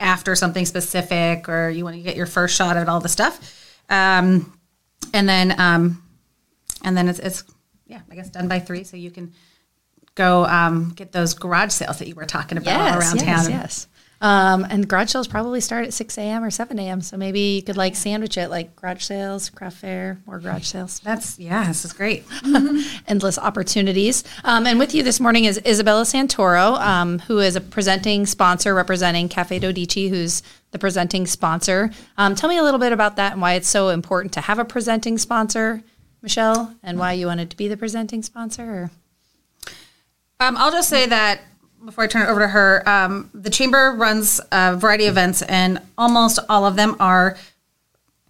after 0.00 0.34
something 0.34 0.64
specific 0.64 1.48
or 1.48 1.68
you 1.68 1.84
want 1.84 1.96
to 1.96 2.02
get 2.02 2.16
your 2.16 2.26
first 2.26 2.56
shot 2.56 2.76
at 2.76 2.88
all 2.88 3.00
the 3.00 3.08
stuff. 3.08 3.74
Um, 3.88 4.58
and 5.12 5.28
then, 5.28 5.58
um, 5.60 6.02
and 6.84 6.96
then 6.96 7.08
it's, 7.08 7.18
it's, 7.18 7.44
yeah, 7.86 8.00
I 8.10 8.14
guess 8.14 8.30
done 8.30 8.48
by 8.48 8.60
three. 8.60 8.84
So 8.84 8.96
you 8.96 9.10
can 9.10 9.32
go 10.14 10.44
um, 10.44 10.92
get 10.94 11.12
those 11.12 11.34
garage 11.34 11.72
sales 11.72 11.98
that 11.98 12.08
you 12.08 12.14
were 12.14 12.26
talking 12.26 12.58
about 12.58 12.80
all 12.80 12.98
around 12.98 13.16
yes, 13.16 13.24
town. 13.24 13.50
Yes. 13.50 13.88
Um, 14.20 14.66
and 14.68 14.88
garage 14.88 15.10
sales 15.10 15.28
probably 15.28 15.60
start 15.60 15.86
at 15.86 15.94
6 15.94 16.18
a.m. 16.18 16.42
or 16.42 16.50
7 16.50 16.76
a.m. 16.78 17.00
So 17.00 17.16
maybe 17.16 17.40
you 17.40 17.62
could 17.62 17.76
like 17.76 17.94
sandwich 17.94 18.36
it 18.36 18.48
like 18.48 18.74
garage 18.74 19.04
sales, 19.04 19.48
craft 19.48 19.76
fair, 19.76 20.18
more 20.26 20.40
garage 20.40 20.66
sales. 20.66 20.98
That's, 21.00 21.38
yeah, 21.38 21.68
this 21.68 21.84
is 21.84 21.92
great. 21.92 22.24
Endless 23.06 23.38
opportunities. 23.38 24.24
Um, 24.42 24.66
and 24.66 24.78
with 24.78 24.92
you 24.92 25.04
this 25.04 25.20
morning 25.20 25.44
is 25.44 25.60
Isabella 25.64 26.02
Santoro, 26.02 26.80
um, 26.80 27.20
who 27.20 27.38
is 27.38 27.54
a 27.54 27.60
presenting 27.60 28.26
sponsor 28.26 28.74
representing 28.74 29.28
Cafe 29.28 29.60
Dodici, 29.60 30.08
who's 30.08 30.42
the 30.72 30.78
presenting 30.80 31.26
sponsor. 31.26 31.90
Um, 32.16 32.34
tell 32.34 32.50
me 32.50 32.58
a 32.58 32.62
little 32.62 32.80
bit 32.80 32.92
about 32.92 33.16
that 33.16 33.32
and 33.32 33.40
why 33.40 33.54
it's 33.54 33.68
so 33.68 33.90
important 33.90 34.32
to 34.34 34.40
have 34.40 34.58
a 34.58 34.64
presenting 34.64 35.16
sponsor, 35.16 35.82
Michelle, 36.22 36.74
and 36.82 36.98
why 36.98 37.12
you 37.12 37.26
wanted 37.26 37.50
to 37.50 37.56
be 37.56 37.68
the 37.68 37.76
presenting 37.76 38.22
sponsor. 38.22 38.64
Or? 38.64 38.90
Um, 40.40 40.56
I'll 40.56 40.72
just 40.72 40.88
say 40.88 41.06
that 41.06 41.40
before 41.84 42.04
I 42.04 42.06
turn 42.06 42.22
it 42.22 42.30
over 42.30 42.40
to 42.40 42.48
her, 42.48 42.88
um, 42.88 43.30
the 43.34 43.50
chamber 43.50 43.94
runs 43.96 44.40
a 44.52 44.76
variety 44.76 45.06
of 45.06 45.12
events, 45.12 45.42
and 45.42 45.80
almost 45.96 46.38
all 46.48 46.66
of 46.66 46.76
them 46.76 46.96
are 47.00 47.36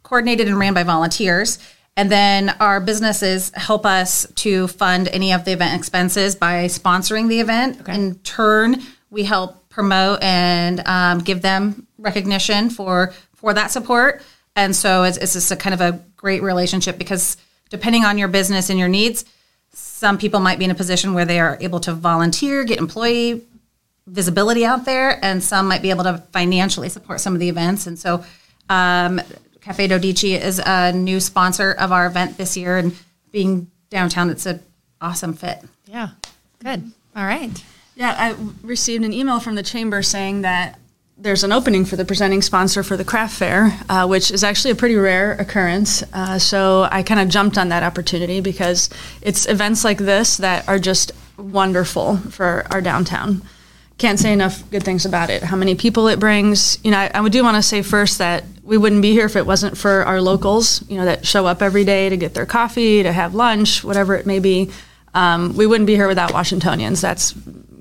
coordinated 0.03 0.49
and 0.49 0.59
ran 0.59 0.75
by 0.75 0.83
volunteers. 0.83 1.59
And 1.97 2.13
then 2.13 2.51
our 2.61 2.81
businesses 2.81 3.51
help 3.55 3.85
us 3.85 4.27
to 4.37 4.69
fund 4.69 5.09
any 5.09 5.33
of 5.33 5.45
the 5.45 5.53
event 5.53 5.77
expenses 5.77 6.37
by 6.37 6.67
sponsoring 6.67 7.29
the 7.29 7.41
event. 7.41 7.89
In 7.89 8.15
turn, 8.21 8.83
we 9.11 9.25
help 9.25 9.69
promote 9.69 10.23
and 10.23 10.81
um, 10.87 11.19
give 11.19 11.43
them 11.43 11.87
recognition 11.99 12.71
for 12.71 13.13
for 13.35 13.55
that 13.55 13.71
support. 13.71 14.23
And 14.57 14.75
so 14.75 15.05
it's, 15.05 15.17
it's 15.17 15.35
just 15.35 15.51
a 15.53 15.57
kind 15.57 15.75
of 15.75 15.81
a 15.81 16.05
great 16.17 16.43
relationship 16.43 16.99
because 16.99 17.37
depending 17.71 18.05
on 18.05 18.19
your 18.19 18.29
business 18.29 18.71
and 18.71 18.79
your 18.79 18.89
needs, 18.89 19.25
some 19.99 20.17
people 20.17 20.39
might 20.39 20.61
be 20.61 20.65
in 20.65 20.71
a 20.71 20.77
position 20.77 21.13
where 21.13 21.25
they 21.25 21.41
are 21.41 21.59
able 21.61 21.81
to 21.81 21.93
volunteer, 21.93 22.63
get 22.63 22.79
employee 22.79 23.43
visibility 24.07 24.65
out 24.65 24.85
there, 24.85 25.19
and 25.25 25.43
some 25.43 25.67
might 25.67 25.83
be 25.83 25.91
able 25.91 26.05
to 26.05 26.19
financially 26.33 26.89
support 26.89 27.21
some 27.21 27.35
of 27.35 27.41
the 27.41 27.49
events. 27.49 27.89
And 27.89 27.99
so, 27.99 28.25
um, 28.71 29.21
Cafe 29.61 29.89
Dodici 29.89 30.41
is 30.41 30.61
a 30.65 30.93
new 30.93 31.19
sponsor 31.19 31.73
of 31.73 31.91
our 31.91 32.07
event 32.07 32.39
this 32.39 32.57
year, 32.57 32.79
and 32.79 32.95
being 33.33 33.73
downtown, 33.91 34.31
it's 34.31 34.47
an 34.47 34.61
awesome 35.01 35.33
fit. 35.33 35.65
Yeah. 35.87 36.11
Good. 36.61 36.93
All 37.17 37.25
right. 37.25 37.51
Yeah, 37.97 38.15
I 38.17 38.37
received 38.63 39.05
an 39.05 39.13
email 39.13 39.41
from 39.41 39.57
the 39.57 39.65
chamber 39.65 40.03
saying 40.03 40.43
that 40.43 40.79
there's 41.21 41.43
an 41.43 41.51
opening 41.51 41.85
for 41.85 41.97
the 41.97 42.05
presenting 42.05 42.41
sponsor 42.41 42.83
for 42.83 42.97
the 42.97 43.05
craft 43.05 43.35
fair, 43.35 43.77
uh, 43.89 44.07
which 44.07 44.31
is 44.31 44.45
actually 44.45 44.71
a 44.71 44.77
pretty 44.77 44.95
rare 44.95 45.33
occurrence. 45.33 46.05
Uh, 46.13 46.39
so 46.39 46.89
I 46.91 47.03
kind 47.03 47.21
of 47.21 47.29
jumped 47.29 47.59
on 47.59 47.71
that 47.71 47.83
opportunity 47.83 48.41
because 48.41 48.89
it's 49.21 49.47
events 49.49 49.85
like 49.85 49.99
this 49.99 50.37
that 50.37 50.69
are 50.69 50.79
just 50.79 51.13
wonderful 51.37 52.19
for 52.19 52.67
our 52.71 52.81
downtown. 52.81 53.43
Can't 53.99 54.19
say 54.19 54.33
enough 54.33 54.69
good 54.71 54.85
things 54.85 55.05
about 55.05 55.29
it. 55.29 55.43
How 55.43 55.57
many 55.57 55.75
people 55.75 56.07
it 56.07 56.21
brings. 56.21 56.79
You 56.85 56.93
know, 56.93 56.99
I, 56.99 57.11
I 57.13 57.29
do 57.29 57.43
want 57.43 57.57
to 57.57 57.63
say 57.63 57.83
first 57.83 58.19
that 58.19 58.45
we 58.63 58.77
wouldn't 58.77 59.03
be 59.03 59.11
here 59.11 59.27
if 59.27 59.35
it 59.35 59.45
wasn't 59.45 59.77
for 59.77 60.05
our 60.05 60.21
locals. 60.21 60.89
You 60.89 60.99
know, 60.99 61.05
that 61.05 61.27
show 61.27 61.47
up 61.47 61.63
every 61.63 61.85
day 61.85 62.09
to 62.09 62.17
get 62.17 62.35
their 62.35 62.47
coffee, 62.47 63.03
to 63.03 63.13
have 63.13 63.35
lunch, 63.35 63.83
whatever 63.83 64.15
it 64.15 64.25
may 64.25 64.39
be. 64.39 64.71
Um, 65.15 65.57
we 65.57 65.67
wouldn't 65.67 65.89
be 65.89 65.97
here 65.97 66.07
without 66.07 66.33
Washingtonians. 66.33 67.01
That's 67.01 67.35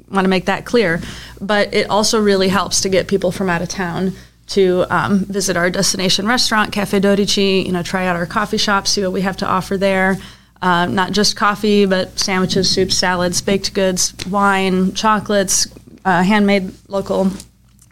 want 0.09 0.25
to 0.25 0.29
make 0.29 0.45
that 0.45 0.65
clear. 0.65 1.01
But 1.39 1.73
it 1.73 1.89
also 1.89 2.21
really 2.21 2.49
helps 2.49 2.81
to 2.81 2.89
get 2.89 3.07
people 3.07 3.31
from 3.31 3.49
out 3.49 3.61
of 3.61 3.69
town 3.69 4.13
to 4.47 4.85
um, 4.89 5.19
visit 5.25 5.57
our 5.57 5.69
destination 5.69 6.25
restaurant, 6.25 6.71
Cafe 6.71 6.99
Dodici. 6.99 7.65
You 7.65 7.71
know, 7.71 7.83
try 7.83 8.07
out 8.07 8.15
our 8.15 8.25
coffee 8.25 8.57
shop, 8.57 8.87
see 8.87 9.03
what 9.03 9.11
we 9.11 9.21
have 9.21 9.37
to 9.37 9.47
offer 9.47 9.77
there. 9.77 10.17
Uh, 10.61 10.87
not 10.87 11.11
just 11.11 11.35
coffee, 11.35 11.85
but 11.85 12.17
sandwiches, 12.17 12.69
soups, 12.69 12.97
salads, 12.97 13.41
baked 13.41 13.73
goods, 13.73 14.13
wine, 14.25 14.93
chocolates, 14.93 15.67
uh, 16.03 16.23
handmade 16.23 16.71
local 16.87 17.29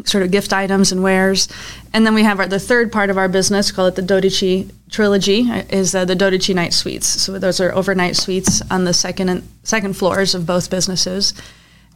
sort 0.04 0.24
of 0.24 0.32
gift 0.32 0.54
items 0.54 0.92
and 0.92 1.04
wares. 1.04 1.48
And 1.94 2.06
then 2.06 2.14
we 2.14 2.24
have 2.24 2.40
our, 2.40 2.48
the 2.48 2.60
third 2.60 2.92
part 2.92 3.10
of 3.10 3.18
our 3.18 3.28
business, 3.28 3.72
call 3.72 3.88
it 3.88 3.96
the 3.96 4.02
Dodici 4.02 4.72
Trilogy, 4.90 5.42
is 5.70 5.94
uh, 5.94 6.06
the 6.06 6.16
Dodici 6.16 6.56
Night 6.56 6.74
Suites. 6.74 7.08
So 7.08 7.38
those 7.38 7.60
are 7.60 7.74
overnight 7.74 8.16
suites 8.16 8.62
on 8.72 8.86
the 8.86 8.94
second 8.94 9.30
and 9.30 9.48
second 9.64 9.96
floors 9.96 10.34
of 10.34 10.46
both 10.46 10.70
businesses. 10.70 11.34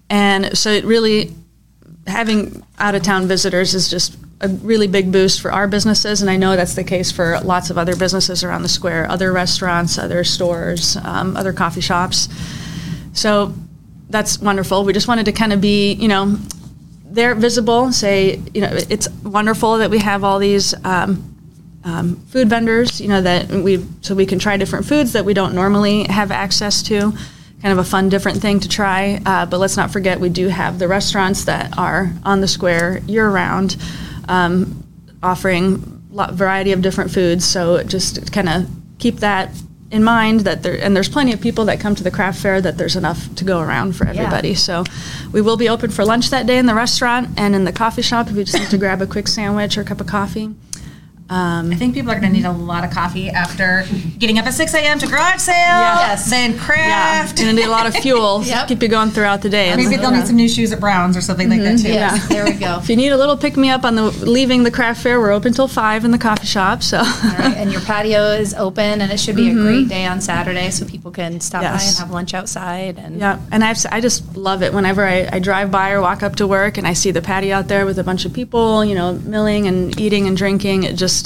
And 0.09 0.57
so 0.57 0.71
it 0.71 0.85
really, 0.85 1.33
having 2.07 2.63
out 2.79 2.95
of 2.95 3.03
town 3.03 3.27
visitors 3.27 3.73
is 3.73 3.89
just 3.89 4.17
a 4.41 4.47
really 4.47 4.87
big 4.87 5.11
boost 5.11 5.41
for 5.41 5.51
our 5.51 5.67
businesses. 5.67 6.21
And 6.21 6.29
I 6.29 6.37
know 6.37 6.55
that's 6.55 6.75
the 6.75 6.83
case 6.83 7.11
for 7.11 7.39
lots 7.41 7.69
of 7.69 7.77
other 7.77 7.95
businesses 7.95 8.43
around 8.43 8.63
the 8.63 8.69
square, 8.69 9.09
other 9.09 9.31
restaurants, 9.33 9.97
other 9.97 10.23
stores, 10.23 10.97
um, 10.97 11.35
other 11.35 11.53
coffee 11.53 11.81
shops. 11.81 12.29
So 13.13 13.53
that's 14.09 14.39
wonderful. 14.39 14.85
We 14.85 14.93
just 14.93 15.07
wanted 15.07 15.25
to 15.25 15.31
kind 15.31 15.53
of 15.53 15.61
be, 15.61 15.93
you 15.93 16.07
know, 16.07 16.37
they're 17.05 17.35
visible. 17.35 17.91
Say, 17.91 18.41
you 18.53 18.61
know, 18.61 18.69
it's 18.71 19.09
wonderful 19.23 19.79
that 19.79 19.89
we 19.89 19.99
have 19.99 20.23
all 20.23 20.39
these 20.39 20.73
um, 20.85 21.35
um, 21.83 22.17
food 22.27 22.49
vendors. 22.49 23.01
You 23.01 23.07
know 23.07 23.21
that 23.21 23.49
we 23.49 23.85
so 24.01 24.15
we 24.15 24.25
can 24.25 24.39
try 24.39 24.57
different 24.57 24.85
foods 24.85 25.13
that 25.13 25.25
we 25.25 25.33
don't 25.33 25.53
normally 25.53 26.03
have 26.05 26.31
access 26.31 26.83
to. 26.83 27.13
Kind 27.61 27.73
of 27.73 27.77
a 27.77 27.83
fun, 27.83 28.09
different 28.09 28.41
thing 28.41 28.59
to 28.61 28.69
try. 28.69 29.21
Uh, 29.25 29.45
but 29.45 29.59
let's 29.59 29.75
not 29.75 29.91
forget 29.91 30.19
we 30.19 30.29
do 30.29 30.47
have 30.47 30.79
the 30.79 30.87
restaurants 30.87 31.45
that 31.45 31.77
are 31.77 32.11
on 32.23 32.41
the 32.41 32.47
square 32.47 32.99
year 32.99 33.29
round, 33.29 33.75
um, 34.27 34.83
offering 35.21 36.01
a 36.17 36.31
variety 36.31 36.71
of 36.71 36.81
different 36.81 37.11
foods. 37.11 37.45
So 37.45 37.83
just 37.83 38.31
kind 38.31 38.47
of 38.47 38.69
keep 38.97 39.17
that 39.17 39.51
in 39.91 40.03
mind 40.03 40.41
that 40.41 40.61
there 40.61 40.79
and 40.81 40.95
there's 40.95 41.09
plenty 41.09 41.33
of 41.33 41.41
people 41.41 41.65
that 41.65 41.79
come 41.79 41.95
to 41.95 42.03
the 42.03 42.11
craft 42.11 42.39
fair 42.39 42.61
that 42.61 42.77
there's 42.77 42.95
enough 42.95 43.33
to 43.35 43.43
go 43.43 43.59
around 43.59 43.95
for 43.95 44.05
everybody. 44.07 44.53
So 44.55 44.83
we 45.31 45.41
will 45.41 45.57
be 45.57 45.67
open 45.67 45.89
for 45.89 46.05
lunch 46.05 46.29
that 46.29 46.45
day 46.45 46.57
in 46.57 46.65
the 46.65 46.75
restaurant 46.75 47.29
and 47.37 47.55
in 47.55 47.63
the 47.63 47.73
coffee 47.73 48.03
shop 48.03 48.29
if 48.29 48.35
you 48.35 48.43
just 48.43 48.59
need 48.59 48.69
to 48.69 48.77
grab 48.77 49.01
a 49.01 49.07
quick 49.07 49.27
sandwich 49.27 49.77
or 49.77 49.81
a 49.81 49.85
cup 49.85 49.99
of 49.99 50.07
coffee. 50.07 50.53
Um, 51.29 51.71
I 51.71 51.75
think 51.75 51.93
people 51.93 52.12
are 52.12 52.19
going 52.19 52.31
to 52.31 52.38
need 52.38 52.45
a 52.45 52.51
lot 52.51 52.83
of 52.83 52.89
coffee 52.89 53.29
after 53.29 53.86
getting 54.17 54.39
up 54.39 54.48
at 54.48 54.53
6 54.55 54.74
a.m. 54.74 54.98
to 54.98 55.07
garage 55.07 55.41
sale, 55.41 55.55
Yes. 55.55 56.27
then 56.29 56.53
Yeah, 56.53 56.59
craft. 56.59 57.39
and 57.39 57.55
need 57.55 57.65
a 57.65 57.69
lot 57.69 57.86
of 57.86 57.93
fuel 58.01 58.41
to 58.41 58.48
Yep. 58.50 58.67
keep 58.67 58.81
you 58.81 58.88
going 58.89 59.12
throughout 59.12 59.41
the 59.41 59.50
day. 59.50 59.75
Maybe 59.75 59.95
they'll 59.98 60.09
need 60.09 60.25
some 60.25 60.36
new 60.36 60.50
shoes 60.50 60.71
at 60.71 60.79
Browns 60.79 61.15
or 61.15 61.21
something 61.21 61.48
like 61.50 61.62
that 61.62 61.75
mm-hmm. 61.75 61.86
too. 61.86 61.93
Yeah. 61.93 62.17
There 62.29 62.45
we 62.45 62.53
go. 62.53 62.77
If 62.79 62.89
you 62.89 62.95
need 62.95 63.09
a 63.09 63.17
little 63.17 63.38
pick 63.38 63.57
me 63.57 63.69
up 63.69 63.83
on 63.83 63.95
the 63.95 64.03
leaving 64.03 64.63
the 64.63 64.71
craft 64.71 65.01
fair, 65.01 65.19
we're 65.19 65.31
open 65.31 65.53
till 65.53 65.67
five 65.67 66.05
in 66.05 66.12
the 66.12 66.17
coffee 66.17 66.45
shop. 66.48 66.83
So 66.83 67.00
right, 67.00 67.53
and 67.57 67.71
your 67.71 67.81
patio 67.81 68.31
is 68.31 68.53
open, 68.53 69.01
and 69.01 69.12
it 69.12 69.19
should 69.19 69.36
be 69.36 69.50
a 69.50 69.53
mm-hmm. 69.53 69.63
great 69.63 69.89
day 69.89 70.05
on 70.05 70.21
Saturday, 70.21 70.69
so 70.69 70.86
people 70.86 71.12
can 71.12 71.39
stop 71.41 71.63
by 71.63 71.81
and 71.81 71.98
have 71.98 72.12
lunch 72.12 72.33
outside. 72.33 72.98
And 72.98 73.19
yeah, 73.19 73.39
and 73.51 73.63
I've, 73.63 73.77
I 73.91 74.00
just 74.00 74.38
love 74.38 74.63
it 74.63 74.74
whenever 74.74 75.05
I, 75.05 75.27
I 75.31 75.39
drive 75.39 75.71
by 75.71 75.91
or 75.91 76.01
walk 76.01 76.24
up 76.24 76.36
to 76.38 76.48
work 76.48 76.77
and 76.77 76.88
I 76.88 76.93
see 76.93 77.12
the 77.12 77.21
patio 77.21 77.55
out 77.55 77.67
there 77.67 77.86
with 77.86 78.00
a 78.00 78.03
bunch 78.03 78.25
of 78.25 78.33
people, 78.33 78.86
you 78.86 78.95
know, 78.95 79.13
milling 79.13 79.67
and 79.67 80.00
eating 80.00 80.27
and 80.27 80.38
drinking. 80.38 80.83
It 80.83 80.95
just 80.95 81.18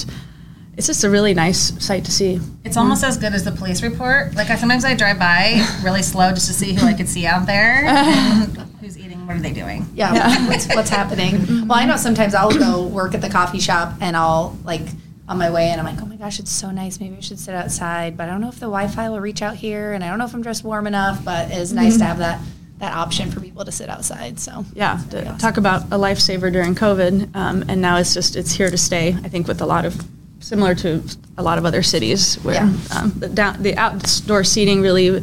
it's 0.76 0.86
just 0.86 1.04
a 1.04 1.10
really 1.10 1.34
nice 1.34 1.72
sight 1.84 2.04
to 2.06 2.10
see. 2.10 2.40
It's 2.64 2.76
almost 2.76 3.04
as 3.04 3.16
good 3.16 3.32
as 3.32 3.44
the 3.44 3.52
police 3.52 3.82
report. 3.82 4.34
Like 4.34 4.50
I 4.50 4.56
sometimes 4.56 4.84
I 4.84 4.94
drive 4.94 5.18
by 5.18 5.64
really 5.84 6.02
slow 6.02 6.30
just 6.30 6.48
to 6.48 6.52
see 6.52 6.74
who 6.74 6.86
I 6.86 6.94
could 6.94 7.08
see 7.08 7.26
out 7.26 7.46
there 7.46 7.86
who's 8.80 8.98
eating. 8.98 9.26
What 9.26 9.36
are 9.36 9.40
they 9.40 9.52
doing? 9.52 9.86
yeah, 9.94 10.46
what's, 10.48 10.66
what's 10.68 10.90
happening? 10.90 11.24
Mm-hmm. 11.44 11.68
Well, 11.68 11.78
I 11.78 11.84
know 11.84 11.96
sometimes 11.96 12.34
I'll 12.34 12.56
go 12.56 12.86
work 12.86 13.14
at 13.14 13.20
the 13.20 13.28
coffee 13.28 13.58
shop, 13.58 13.94
and 14.00 14.16
I'll 14.16 14.56
like 14.64 14.82
on 15.28 15.38
my 15.38 15.50
way 15.50 15.70
in, 15.70 15.78
I'm 15.78 15.84
like, 15.84 16.00
oh 16.00 16.06
my 16.06 16.16
gosh, 16.16 16.38
it's 16.38 16.50
so 16.50 16.70
nice. 16.70 17.00
Maybe 17.00 17.16
I 17.16 17.20
should 17.20 17.38
sit 17.38 17.54
outside, 17.54 18.16
but 18.16 18.28
I 18.28 18.32
don't 18.32 18.40
know 18.40 18.48
if 18.48 18.56
the 18.56 18.66
Wi-Fi 18.66 19.10
will 19.10 19.20
reach 19.20 19.42
out 19.42 19.56
here, 19.56 19.92
and 19.92 20.02
I 20.02 20.08
don't 20.08 20.18
know 20.18 20.24
if 20.24 20.34
I'm 20.34 20.42
dressed 20.42 20.64
warm 20.64 20.86
enough. 20.86 21.24
But 21.24 21.50
it's 21.50 21.72
nice 21.72 21.94
to 21.94 22.04
mm-hmm. 22.04 22.08
have 22.08 22.18
that 22.18 22.40
that 22.84 22.94
option 22.94 23.30
for 23.30 23.40
people 23.40 23.64
to 23.64 23.72
sit 23.72 23.88
outside. 23.88 24.38
So 24.38 24.64
Yeah, 24.74 25.00
to 25.10 25.36
talk 25.38 25.56
about 25.56 25.84
a 25.86 25.98
lifesaver 25.98 26.52
during 26.52 26.74
COVID, 26.74 27.34
um, 27.34 27.64
and 27.68 27.80
now 27.80 27.96
it's 27.96 28.12
just 28.14 28.36
it's 28.36 28.52
here 28.52 28.70
to 28.70 28.76
stay. 28.76 29.16
I 29.24 29.28
think 29.28 29.48
with 29.48 29.60
a 29.62 29.66
lot 29.66 29.84
of 29.86 29.94
similar 30.40 30.74
to 30.76 31.02
a 31.38 31.42
lot 31.42 31.56
of 31.56 31.64
other 31.64 31.82
cities 31.82 32.34
where 32.42 32.56
Yeah. 32.56 32.72
um, 32.94 33.12
the 33.18 33.28
down, 33.28 33.62
the 33.62 33.74
outdoor 33.76 34.44
seating 34.44 34.82
really 34.82 35.22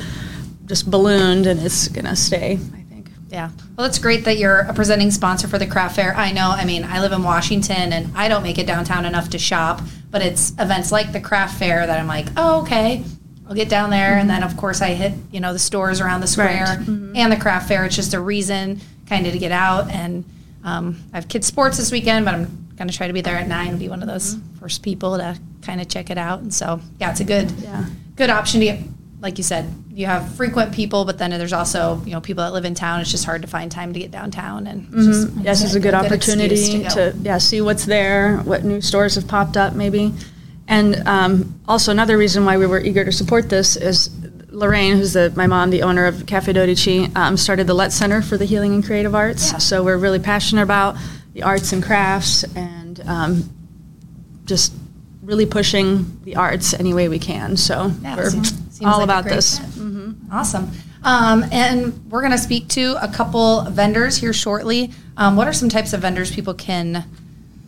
just 0.65 0.89
ballooned, 0.89 1.45
and 1.45 1.59
it's 1.61 1.87
gonna 1.89 2.15
stay. 2.15 2.57
I 2.79 2.81
think. 2.89 3.09
Yeah. 3.29 3.49
Well, 3.77 3.85
it's 3.85 3.99
great 3.99 4.25
that 4.25 4.37
you're 4.39 4.61
a 4.61 4.73
presenting 4.73 5.11
sponsor 5.11 5.47
for 5.47 5.59
the 5.59 5.67
craft 5.67 5.95
fair. 5.97 6.15
I 6.15 6.31
know, 6.31 6.49
I 6.49 6.65
mean, 6.65 6.83
I 6.83 6.99
live 6.99 7.11
in 7.11 7.23
Washington 7.23 7.93
and 7.93 8.11
I 8.15 8.27
don't 8.27 8.43
make 8.43 8.57
it 8.57 8.65
downtown 8.67 9.05
enough 9.05 9.29
to 9.29 9.37
shop, 9.39 9.81
but 10.09 10.21
it's 10.21 10.51
events 10.59 10.91
like 10.91 11.11
the 11.13 11.19
craft 11.21 11.57
fair 11.59 11.85
that 11.87 11.99
I'm 11.99 12.07
like, 12.07 12.27
oh, 12.37 12.61
okay, 12.61 13.03
I'll 13.51 13.55
get 13.57 13.67
down 13.67 13.89
there. 13.89 14.17
And 14.17 14.29
then, 14.29 14.43
of 14.43 14.55
course, 14.55 14.81
I 14.81 14.91
hit, 14.91 15.11
you 15.29 15.41
know, 15.41 15.51
the 15.51 15.59
stores 15.59 15.99
around 15.99 16.21
the 16.21 16.27
square 16.27 16.63
Right. 16.63 16.79
Mm-hmm. 16.79 17.17
and 17.17 17.31
the 17.33 17.35
craft 17.35 17.67
fair. 17.67 17.83
It's 17.83 17.97
just 17.97 18.13
a 18.13 18.19
reason 18.21 18.79
kind 19.07 19.27
of 19.27 19.33
to 19.33 19.39
get 19.39 19.51
out. 19.51 19.89
And 19.91 20.23
um, 20.63 21.03
I 21.11 21.17
have 21.17 21.27
kids' 21.27 21.47
sports 21.47 21.75
this 21.75 21.91
weekend, 21.91 22.23
but 22.23 22.33
I'm 22.33 22.67
going 22.77 22.87
to 22.87 22.95
try 22.95 23.07
to 23.07 23.13
be 23.13 23.19
there 23.19 23.35
at 23.35 23.49
nine 23.49 23.67
and 23.67 23.77
be 23.79 23.89
one 23.89 24.01
of 24.01 24.07
those 24.07 24.37
first 24.57 24.83
people 24.83 25.17
to 25.17 25.37
kind 25.63 25.81
of 25.81 25.89
check 25.89 26.09
it 26.09 26.17
out. 26.17 26.39
And 26.39 26.53
so, 26.53 26.79
yeah, 27.01 27.11
it's 27.11 27.19
a 27.19 27.25
good, 27.25 27.51
Yeah. 27.61 27.83
good 28.15 28.29
option 28.29 28.61
to 28.61 28.65
get 28.67 28.79
like 29.19 29.37
you 29.37 29.43
said 29.43 29.71
you 29.91 30.07
have 30.07 30.33
frequent 30.33 30.73
people 30.73 31.05
but 31.05 31.19
then 31.19 31.29
there's 31.29 31.53
also 31.53 32.01
you 32.05 32.11
know 32.11 32.19
people 32.19 32.43
that 32.43 32.53
live 32.53 32.65
in 32.65 32.73
town 32.73 32.99
it's 32.99 33.11
just 33.11 33.23
hard 33.23 33.43
to 33.43 33.47
find 33.47 33.71
time 33.71 33.93
to 33.93 33.99
get 33.99 34.09
downtown 34.09 34.65
and 34.65 34.91
just- 34.91 35.27
Mm-hmm. 35.27 35.41
Yes, 35.41 35.63
it's 35.63 35.75
a 35.75 35.79
good 35.79 35.93
opportunity 35.93 36.55
excuse 36.55 36.91
to, 36.95 37.13
go. 37.15 37.19
yeah 37.21 37.37
see 37.37 37.61
what's 37.61 37.85
there, 37.85 38.37
what 38.37 38.63
new 38.63 38.81
stores 38.81 39.13
have 39.13 39.27
popped 39.27 39.57
up 39.57 39.75
maybe, 39.75 40.11
and 40.71 41.07
um, 41.07 41.59
also 41.67 41.91
another 41.91 42.17
reason 42.17 42.45
why 42.45 42.57
we 42.57 42.65
were 42.65 42.79
eager 42.79 43.03
to 43.03 43.11
support 43.11 43.49
this 43.49 43.75
is 43.75 44.09
Lorraine, 44.49 44.95
who's 44.95 45.13
the, 45.13 45.31
my 45.35 45.45
mom, 45.45 45.69
the 45.69 45.83
owner 45.83 46.05
of 46.05 46.25
Cafe 46.25 46.53
Dodici, 46.53 47.13
um, 47.15 47.35
started 47.35 47.67
the 47.67 47.73
Let 47.73 47.91
Center 47.91 48.21
for 48.21 48.37
the 48.37 48.45
Healing 48.45 48.73
and 48.73 48.83
Creative 48.83 49.13
Arts. 49.13 49.51
Yeah. 49.51 49.57
So 49.57 49.83
we're 49.83 49.97
really 49.97 50.19
passionate 50.19 50.63
about 50.63 50.95
the 51.33 51.43
arts 51.43 51.73
and 51.73 51.83
crafts 51.83 52.43
and 52.55 53.01
um, 53.05 53.49
just 54.45 54.73
really 55.21 55.45
pushing 55.45 56.19
the 56.23 56.37
arts 56.37 56.73
any 56.73 56.93
way 56.93 57.07
we 57.09 57.19
can. 57.19 57.57
So 57.57 57.91
we're 58.03 58.29
seems- 58.29 58.53
seems 58.81 58.91
all 58.91 58.99
like 58.99 59.03
about 59.03 59.25
this. 59.25 59.59
fit. 59.59 60.15
awesome 60.31 60.71
um, 61.03 61.43
and 61.51 62.09
we're 62.11 62.21
going 62.21 62.31
to 62.31 62.37
speak 62.37 62.67
to 62.69 62.95
a 63.01 63.07
couple 63.07 63.61
vendors 63.65 64.17
here 64.17 64.33
shortly 64.33 64.91
um, 65.17 65.35
what 65.35 65.47
are 65.47 65.53
some 65.53 65.69
types 65.69 65.93
of 65.93 66.01
vendors 66.01 66.33
people 66.33 66.53
can 66.53 67.05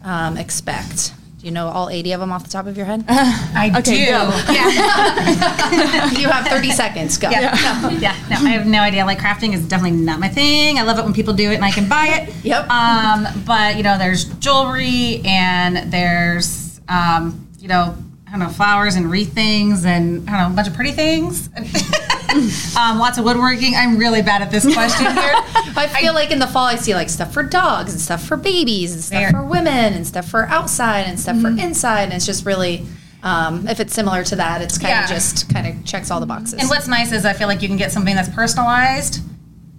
um, 0.03 0.37
expect 0.37 1.13
do 1.43 1.47
you 1.47 1.53
know 1.53 1.67
all 1.67 1.89
80 1.89 2.13
of 2.13 2.19
them 2.21 2.31
off 2.31 2.43
the 2.45 2.49
top 2.49 2.67
of 2.67 2.77
your 2.77 2.85
head 2.85 3.03
I 3.09 3.69
Okay, 3.79 4.05
do. 4.05 4.11
go. 4.11 4.29
Yeah. 4.53 6.09
you 6.17 6.29
have 6.29 6.47
30 6.47 6.71
seconds 6.71 7.17
go 7.17 7.29
Yeah. 7.29 7.51
No, 7.83 7.89
yeah. 7.89 8.15
No, 8.29 8.37
I 8.37 8.51
have 8.51 8.65
no 8.65 8.79
idea. 8.79 9.05
Like 9.05 9.19
crafting 9.19 9.53
is 9.53 9.67
definitely 9.67 9.97
not 9.99 10.19
my 10.21 10.29
thing. 10.29 10.79
I 10.79 10.83
love 10.83 10.97
it 10.99 11.03
when 11.03 11.13
people 11.13 11.33
do 11.33 11.51
it 11.51 11.55
and 11.55 11.65
I 11.65 11.71
can 11.71 11.89
buy 11.89 12.07
it. 12.21 12.33
Yep. 12.45 12.69
Um, 12.69 13.27
but 13.45 13.75
you 13.75 13.83
know, 13.83 13.97
there's 13.97 14.23
jewelry 14.35 15.21
and 15.25 15.91
there's 15.91 16.79
um, 16.87 17.45
you 17.59 17.67
know, 17.67 17.95
I 18.27 18.31
don't 18.31 18.39
know, 18.39 18.49
flowers 18.49 18.95
and 18.95 19.11
wreath 19.11 19.33
things 19.33 19.85
and 19.85 20.27
I 20.29 20.31
don't 20.33 20.41
know, 20.47 20.53
a 20.53 20.55
bunch 20.55 20.67
of 20.69 20.73
pretty 20.75 20.91
things. 20.93 21.49
um, 22.79 22.99
lots 22.99 23.17
of 23.17 23.25
woodworking. 23.25 23.75
I'm 23.75 23.97
really 23.97 24.21
bad 24.21 24.41
at 24.41 24.51
this 24.51 24.63
question 24.73 25.05
here. 25.15 25.33
I 25.75 25.87
feel 25.99 26.13
like 26.13 26.31
in 26.31 26.39
the 26.39 26.47
fall 26.47 26.65
I 26.65 26.75
see 26.75 26.93
like 26.95 27.09
stuff 27.09 27.33
for 27.33 27.43
dogs 27.43 27.91
and 27.93 28.01
stuff 28.01 28.23
for 28.25 28.37
babies 28.37 28.93
and 28.93 29.01
stuff 29.03 29.19
There. 29.19 29.31
for 29.31 29.43
women 29.43 29.93
and 29.93 30.05
stuff 30.05 30.27
for 30.29 30.45
outside 30.47 31.01
and 31.07 31.19
stuff 31.19 31.39
for 31.41 31.47
inside 31.49 32.03
and 32.03 32.13
it's 32.13 32.25
just 32.25 32.45
really 32.45 32.85
um, 33.23 33.67
if 33.67 33.79
it's 33.79 33.93
similar 33.93 34.23
to 34.25 34.35
that 34.35 34.61
it's 34.61 34.77
kind 34.77 34.89
Yeah. 34.89 35.03
of 35.03 35.09
just 35.09 35.49
kind 35.53 35.65
of 35.67 35.85
checks 35.85 36.11
all 36.11 36.19
the 36.19 36.25
boxes. 36.25 36.59
And 36.59 36.69
what's 36.69 36.87
nice 36.87 37.11
is 37.11 37.25
I 37.25 37.33
feel 37.33 37.47
like 37.47 37.61
you 37.61 37.67
can 37.67 37.77
get 37.77 37.91
something 37.91 38.15
that's 38.15 38.29
personalized 38.29 39.21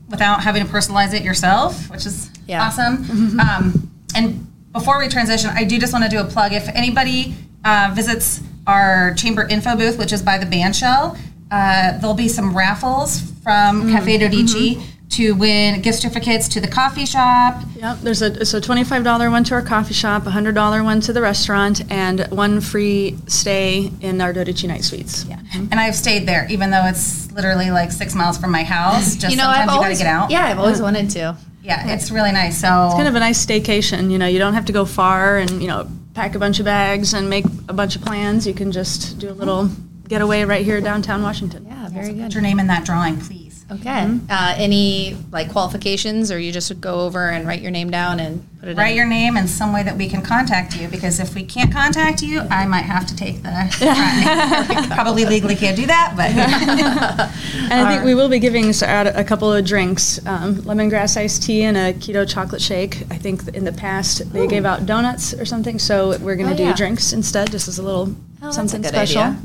without 0.09 0.43
having 0.43 0.65
to 0.67 0.71
personalize 0.73 1.13
it 1.15 1.23
yourself, 1.23 1.91
which 1.91 2.07
is 2.07 2.31
Yeah. 2.47 2.63
awesome. 2.67 3.39
Um, 3.41 3.91
and 4.15 4.47
before 4.73 4.99
we 4.99 5.09
transition, 5.09 5.51
I 5.55 5.65
do 5.65 5.79
just 5.79 5.93
want 5.93 6.05
to 6.05 6.11
do 6.11 6.19
a 6.21 6.25
plug. 6.25 6.53
If 6.53 6.69
anybody 6.69 7.35
uh, 7.65 7.91
visits 7.95 8.41
our 8.67 9.15
chamber 9.15 9.47
info 9.49 9.77
booth, 9.77 9.99
which 9.99 10.13
is 10.13 10.21
by 10.23 10.37
the 10.39 10.47
band 10.47 10.75
shell, 10.77 11.17
uh, 11.51 11.99
there'll 11.99 12.15
be 12.15 12.29
some 12.29 12.57
raffles 12.57 13.21
from 13.43 13.85
mm, 13.85 13.93
Cafe 13.93 14.19
Dodici 14.19 14.77
mm-hmm. 14.77 15.09
to 15.11 15.33
win 15.33 15.81
gift 15.83 15.99
certificates 15.99 16.49
to 16.49 16.61
the 16.61 16.69
coffee 16.69 17.07
shop. 17.07 17.63
Yep, 17.77 17.99
there's 17.99 18.23
a 18.23 18.41
it's 18.41 18.55
a 18.55 18.61
twenty-five 18.61 19.05
dollar 19.05 19.31
one 19.31 19.45
to 19.45 19.55
our 19.55 19.63
coffee 19.63 19.95
shop, 19.95 20.27
a 20.27 20.31
hundred 20.31 20.55
dollar 20.55 20.83
one 20.83 21.01
to 21.03 21.13
the 21.13 21.21
restaurant, 21.21 21.83
and 21.91 22.27
one 22.31 22.61
free 22.61 23.17
stay 23.27 23.91
in 24.01 24.21
our 24.21 24.33
Dodici 24.33 24.67
Night 24.67 24.85
Suites. 24.85 25.25
Yeah. 25.25 25.37
Mm-hmm. 25.37 25.67
And 25.71 25.75
I've 25.75 25.95
stayed 25.95 26.27
there, 26.27 26.47
even 26.51 26.71
though 26.71 26.87
it's 26.87 27.31
literally 27.33 27.71
like 27.71 27.93
six 27.93 28.15
miles 28.15 28.39
from 28.39 28.51
my 28.51 28.65
house. 28.65 29.17
Just 29.17 29.31
you 29.31 29.37
know, 29.37 29.45
sometimes 29.45 29.61
I've 29.61 29.75
you 29.75 29.83
always 29.83 29.99
gotta 29.99 30.05
get 30.05 30.07
out. 30.07 30.31
Yeah, 30.31 30.47
I've 30.47 30.59
always 30.59 30.81
wanted 30.81 31.11
to. 31.11 31.37
Yeah, 31.63 31.95
it's 31.95 32.11
really 32.11 32.33
nice. 32.33 32.61
So 32.61 32.87
it's 32.87 32.95
Kind 32.95 33.09
of 33.09 33.15
a 33.15 33.21
nice 33.21 33.45
staycation. 33.45 34.11
You 34.11 34.19
know, 34.19 34.27
you 34.27 34.39
don't 34.39 34.55
have 34.55 34.67
to 34.67 34.73
go 34.73 34.85
far 34.85 35.39
and 35.39 35.63
you 35.63 35.69
know 35.69 35.89
pack 36.15 36.35
a 36.35 36.39
bunch 36.39 36.59
of 36.59 36.65
bags 36.65 37.15
and 37.15 37.29
make 37.29 37.45
a 37.69 37.73
bunch 37.73 37.97
of 37.97 38.03
plans. 38.03 38.47
You 38.47 38.55
can 38.55 38.71
just 38.71 39.19
do 39.19 39.31
a 39.31 39.33
little 39.33 39.71
getaway 40.15 40.45
right 40.45 40.65
here 40.65 40.81
downtown 40.81 41.23
Washington. 41.23 41.67
Yeah, 41.67 41.89
very 41.89 42.13
good. 42.13 42.23
put 42.25 42.35
your 42.35 42.43
name 42.43 42.61
in 42.61 42.69
that 42.69 42.85
drawing, 42.85 43.19
please. 43.19 43.65
Okay. 43.71 44.19
Uh, 44.31 44.55
any 44.59 45.17
like 45.33 45.51
qualifications, 45.51 46.31
or 46.31 46.39
you 46.39 46.53
just 46.53 46.81
go 46.83 47.01
over 47.01 47.31
and 47.31 47.49
write 47.49 47.63
your 47.63 47.71
name 47.71 47.91
down 47.91 48.21
and 48.21 48.47
put 48.61 48.69
it 48.69 48.77
Write 48.77 48.91
in? 48.91 48.97
your 48.99 49.07
name 49.07 49.37
and 49.39 49.49
some 49.49 49.73
way 49.73 49.83
that 49.83 49.97
we 49.97 50.07
can 50.09 50.21
contact 50.23 50.77
you 50.77 50.87
because 50.87 51.19
if 51.19 51.35
we 51.35 51.43
can't 51.45 51.73
contact 51.73 52.23
you, 52.23 52.41
I 52.51 52.67
might 52.67 52.83
have 52.85 53.07
to 53.07 53.17
take 53.17 53.43
the. 53.43 53.51
Probably 54.95 55.25
legally 55.25 55.57
can't 55.57 55.77
do 55.77 55.87
that, 55.87 56.13
but 56.15 56.31
And 57.73 57.87
I 57.87 57.91
think 57.95 58.05
we 58.05 58.15
will 58.15 58.29
be 58.29 58.39
giving 58.39 58.67
s- 58.67 58.83
out 58.83 59.07
a 59.07 59.25
couple 59.25 59.51
of 59.53 59.65
drinks, 59.65 60.25
um, 60.27 60.57
lemongrass 60.57 61.17
iced 61.17 61.43
tea 61.43 61.63
and 61.63 61.77
a 61.77 61.95
keto 61.95 62.29
chocolate 62.29 62.61
shake. 62.63 63.03
I 63.11 63.17
think 63.17 63.49
in 63.49 63.65
the 63.65 63.73
past 63.73 64.31
they 64.33 64.47
gave 64.47 64.67
out 64.67 64.85
donuts 64.87 65.33
or 65.35 65.47
something, 65.47 65.79
so 65.79 66.17
we're 66.19 66.37
going 66.37 66.49
to 66.49 66.55
Oh, 66.55 66.57
do 66.59 66.65
yeah. 66.65 66.75
drinks 66.77 67.13
instead, 67.15 67.51
just 67.51 67.67
as 67.67 67.79
a 67.79 67.83
little 67.83 68.15
Oh, 68.43 68.49
that's 68.49 68.57
a 68.57 68.61
something 68.61 68.83
good 68.83 68.89
special. 68.91 69.23
idea. 69.23 69.39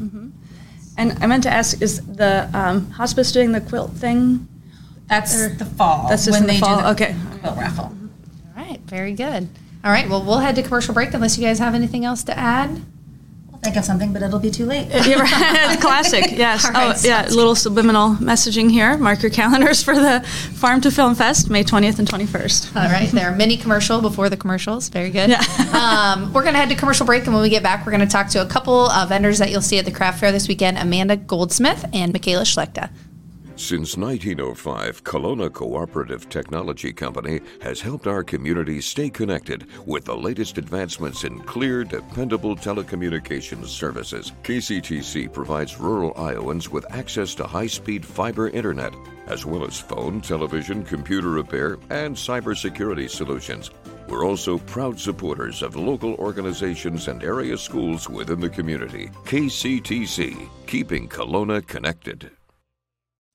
And 0.99 1.17
I 1.23 1.27
meant 1.27 1.43
to 1.43 1.49
ask, 1.49 1.81
is 1.81 2.05
the 2.05 2.49
um, 2.53 2.91
hospice 2.91 3.31
doing 3.31 3.53
the 3.53 3.61
quilt 3.61 3.93
thing? 3.93 4.47
that's 5.07 5.55
the 5.57 5.65
fall. 5.65 6.07
That's 6.09 6.25
just 6.25 6.35
when 6.39 6.43
in 6.43 6.47
the 6.47 6.53
they 6.53 6.59
fall? 6.59 6.75
do 6.77 6.83
the 6.83 6.89
Okay. 6.91 7.15
quilt 7.39 7.57
raffle. 7.57 7.85
All 7.85 8.63
right, 8.63 8.79
very 8.81 9.13
good. 9.13 9.47
All 9.83 9.91
right, 9.91 10.07
well, 10.09 10.21
we'll 10.21 10.39
head 10.39 10.55
to 10.57 10.61
commercial 10.61 10.93
break 10.93 11.13
unless 11.13 11.37
you 11.37 11.43
guys 11.43 11.57
have 11.59 11.73
anything 11.73 12.03
else 12.05 12.21
to 12.25 12.37
add. 12.37 12.81
Think 13.61 13.75
of 13.75 13.83
something, 13.83 14.13
but 14.13 14.21
it'll 14.21 14.39
be 14.39 14.51
too 14.51 14.65
late. 14.65 14.87
Yeah, 14.87 15.19
right. 15.19 15.73
It's 15.73 15.81
classic. 15.81 16.25
Yes. 16.39 16.63
Right, 16.63 16.95
oh, 16.95 17.07
yeah. 17.07 17.27
Little 17.27 17.55
subliminal 17.55 18.15
messaging 18.15 18.71
here. 18.71 18.97
Mark 18.97 19.21
your 19.21 19.31
calendars 19.31 19.83
for 19.83 19.95
the 19.95 20.21
Farm 20.53 20.79
to 20.81 20.91
Film 20.91 21.15
Fest, 21.15 21.49
May 21.49 21.63
20th 21.63 21.99
and 21.99 22.07
21st. 22.07 22.75
All 22.75 22.89
right, 22.89 23.09
there. 23.09 23.31
Are 23.31 23.35
mini 23.35 23.57
commercial 23.57 23.99
before 23.99 24.29
the 24.29 24.37
commercials. 24.37 24.87
Very 24.87 25.09
good. 25.09 25.29
Yeah. 25.29 25.41
um, 26.15 26.31
we're 26.31 26.43
going 26.43 26.53
to 26.53 26.59
head 26.59 26.69
to 26.69 26.75
commercial 26.75 27.05
break, 27.05 27.25
and 27.25 27.33
when 27.33 27.43
we 27.43 27.49
get 27.49 27.63
back, 27.63 27.85
we're 27.85 27.91
going 27.91 28.05
to 28.05 28.11
talk 28.11 28.29
to 28.29 28.41
a 28.41 28.45
couple 28.45 28.89
of 28.89 29.09
vendors 29.09 29.39
that 29.39 29.51
you'll 29.51 29.61
see 29.61 29.77
at 29.77 29.85
the 29.85 29.91
craft 29.91 30.21
fair 30.21 30.31
this 30.31 30.47
weekend 30.47 30.77
Amanda 30.77 31.17
Goldsmith 31.17 31.85
and 31.91 32.13
Michaela 32.13 32.43
Schlechter. 32.43 32.89
Since 33.59 33.97
1905, 33.97 35.03
Kalona 35.03 35.51
Cooperative 35.51 36.29
Technology 36.29 36.93
Company 36.93 37.41
has 37.61 37.81
helped 37.81 38.07
our 38.07 38.23
community 38.23 38.79
stay 38.79 39.09
connected 39.09 39.67
with 39.85 40.05
the 40.05 40.15
latest 40.15 40.57
advancements 40.57 41.25
in 41.25 41.41
clear, 41.41 41.83
dependable 41.83 42.55
telecommunications 42.55 43.67
services. 43.67 44.31
KCTC 44.43 45.31
provides 45.33 45.77
rural 45.77 46.13
Iowans 46.17 46.69
with 46.69 46.89
access 46.89 47.35
to 47.35 47.45
high 47.45 47.67
speed 47.67 48.05
fiber 48.05 48.47
internet, 48.47 48.93
as 49.27 49.45
well 49.45 49.65
as 49.65 49.77
phone, 49.77 50.21
television, 50.21 50.81
computer 50.85 51.29
repair, 51.29 51.73
and 51.89 52.15
cybersecurity 52.15 53.09
solutions. 53.09 53.71
We're 54.07 54.25
also 54.25 54.57
proud 54.59 54.97
supporters 54.97 55.61
of 55.61 55.75
local 55.75 56.13
organizations 56.15 57.09
and 57.09 57.21
area 57.25 57.57
schools 57.57 58.09
within 58.09 58.39
the 58.39 58.49
community. 58.49 59.09
KCTC, 59.25 60.47
keeping 60.65 61.09
Kalona 61.09 61.67
connected. 61.67 62.31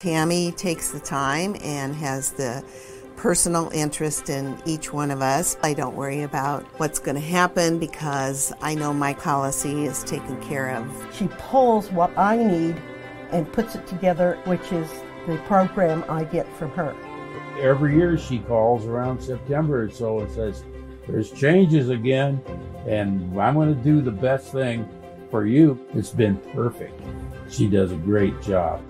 Tammy 0.00 0.50
takes 0.52 0.92
the 0.92 0.98
time 0.98 1.54
and 1.62 1.94
has 1.94 2.30
the 2.32 2.64
personal 3.16 3.68
interest 3.74 4.30
in 4.30 4.56
each 4.64 4.94
one 4.94 5.10
of 5.10 5.20
us. 5.20 5.58
I 5.62 5.74
don't 5.74 5.94
worry 5.94 6.22
about 6.22 6.62
what's 6.78 6.98
going 6.98 7.16
to 7.16 7.20
happen 7.20 7.78
because 7.78 8.50
I 8.62 8.74
know 8.74 8.94
my 8.94 9.12
policy 9.12 9.84
is 9.84 10.02
taken 10.04 10.40
care 10.40 10.74
of. 10.74 11.08
She 11.12 11.28
pulls 11.36 11.92
what 11.92 12.16
I 12.16 12.38
need 12.38 12.80
and 13.30 13.52
puts 13.52 13.74
it 13.74 13.86
together, 13.86 14.38
which 14.46 14.72
is 14.72 14.88
the 15.26 15.36
program 15.44 16.02
I 16.08 16.24
get 16.24 16.50
from 16.56 16.70
her. 16.70 16.96
Every 17.60 17.94
year 17.94 18.16
she 18.16 18.38
calls 18.38 18.86
around 18.86 19.20
September 19.20 19.84
or 19.84 19.90
so 19.90 20.20
and 20.20 20.32
says, 20.32 20.64
There's 21.06 21.30
changes 21.30 21.90
again, 21.90 22.42
and 22.86 23.38
I'm 23.38 23.52
going 23.52 23.76
to 23.76 23.82
do 23.82 24.00
the 24.00 24.10
best 24.10 24.50
thing 24.50 24.88
for 25.30 25.44
you. 25.44 25.78
It's 25.92 26.08
been 26.08 26.38
perfect. 26.54 26.98
She 27.50 27.68
does 27.68 27.92
a 27.92 27.96
great 27.96 28.40
job. 28.40 28.82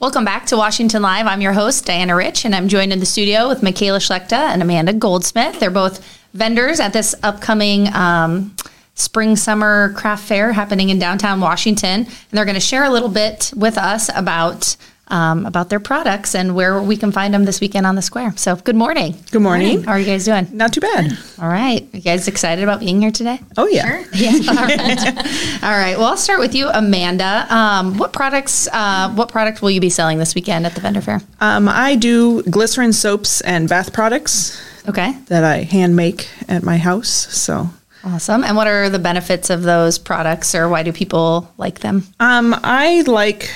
Welcome 0.00 0.24
back 0.24 0.46
to 0.46 0.56
Washington 0.56 1.02
Live. 1.02 1.26
I'm 1.26 1.40
your 1.40 1.52
host, 1.52 1.84
Diana 1.84 2.14
Rich, 2.14 2.44
and 2.44 2.54
I'm 2.54 2.68
joined 2.68 2.92
in 2.92 3.00
the 3.00 3.04
studio 3.04 3.48
with 3.48 3.64
Michaela 3.64 3.98
Schlechter 3.98 4.34
and 4.34 4.62
Amanda 4.62 4.92
Goldsmith. 4.92 5.58
They're 5.58 5.72
both 5.72 6.06
vendors 6.34 6.78
at 6.78 6.92
this 6.92 7.16
upcoming 7.24 7.92
um, 7.92 8.54
spring 8.94 9.34
summer 9.34 9.92
craft 9.94 10.22
fair 10.22 10.52
happening 10.52 10.90
in 10.90 11.00
downtown 11.00 11.40
Washington. 11.40 12.02
And 12.04 12.30
they're 12.30 12.44
going 12.44 12.54
to 12.54 12.60
share 12.60 12.84
a 12.84 12.90
little 12.90 13.08
bit 13.08 13.52
with 13.56 13.76
us 13.76 14.08
about 14.14 14.76
um, 15.08 15.46
about 15.46 15.68
their 15.70 15.80
products 15.80 16.34
and 16.34 16.54
where 16.54 16.82
we 16.82 16.96
can 16.96 17.12
find 17.12 17.32
them 17.34 17.44
this 17.44 17.60
weekend 17.60 17.86
on 17.86 17.94
the 17.94 18.02
square. 18.02 18.32
So, 18.36 18.56
good 18.56 18.76
morning. 18.76 19.14
Good 19.30 19.42
morning. 19.42 19.82
How 19.82 19.92
are 19.92 19.98
you 19.98 20.04
guys 20.06 20.24
doing? 20.24 20.46
Not 20.52 20.72
too 20.72 20.80
bad. 20.80 21.16
All 21.40 21.48
right. 21.48 21.86
You 21.92 22.00
guys 22.00 22.28
excited 22.28 22.62
about 22.62 22.80
being 22.80 23.00
here 23.00 23.10
today? 23.10 23.40
Oh, 23.56 23.66
yeah. 23.66 24.04
Yeah. 24.12 24.32
All 24.48 24.54
right. 24.54 25.62
All 25.62 25.70
right. 25.70 25.96
Well, 25.98 26.06
I'll 26.08 26.16
start 26.16 26.38
with 26.40 26.54
you, 26.54 26.68
Amanda. 26.68 27.46
Um, 27.54 27.96
what 27.98 28.12
products? 28.12 28.68
Uh, 28.72 29.10
what 29.14 29.28
product 29.30 29.62
will 29.62 29.70
you 29.70 29.80
be 29.80 29.90
selling 29.90 30.18
this 30.18 30.34
weekend 30.34 30.66
at 30.66 30.74
the 30.74 30.80
vendor 30.80 31.00
fair? 31.00 31.20
Um, 31.40 31.68
I 31.68 31.96
do 31.96 32.42
glycerin 32.44 32.92
soaps 32.92 33.40
and 33.42 33.68
bath 33.68 33.92
products 33.92 34.60
Okay. 34.88 35.12
that 35.26 35.44
I 35.44 35.62
hand 35.62 35.96
make 35.96 36.28
at 36.48 36.62
my 36.62 36.76
house. 36.78 37.08
So 37.08 37.68
Awesome. 38.04 38.44
And 38.44 38.56
what 38.56 38.66
are 38.68 38.88
the 38.88 38.98
benefits 39.00 39.50
of 39.50 39.62
those 39.62 39.98
products, 39.98 40.54
or 40.54 40.68
why 40.68 40.82
do 40.84 40.92
people 40.92 41.52
like 41.58 41.80
them? 41.80 42.04
um, 42.20 42.54
I 42.62 43.02
like 43.06 43.50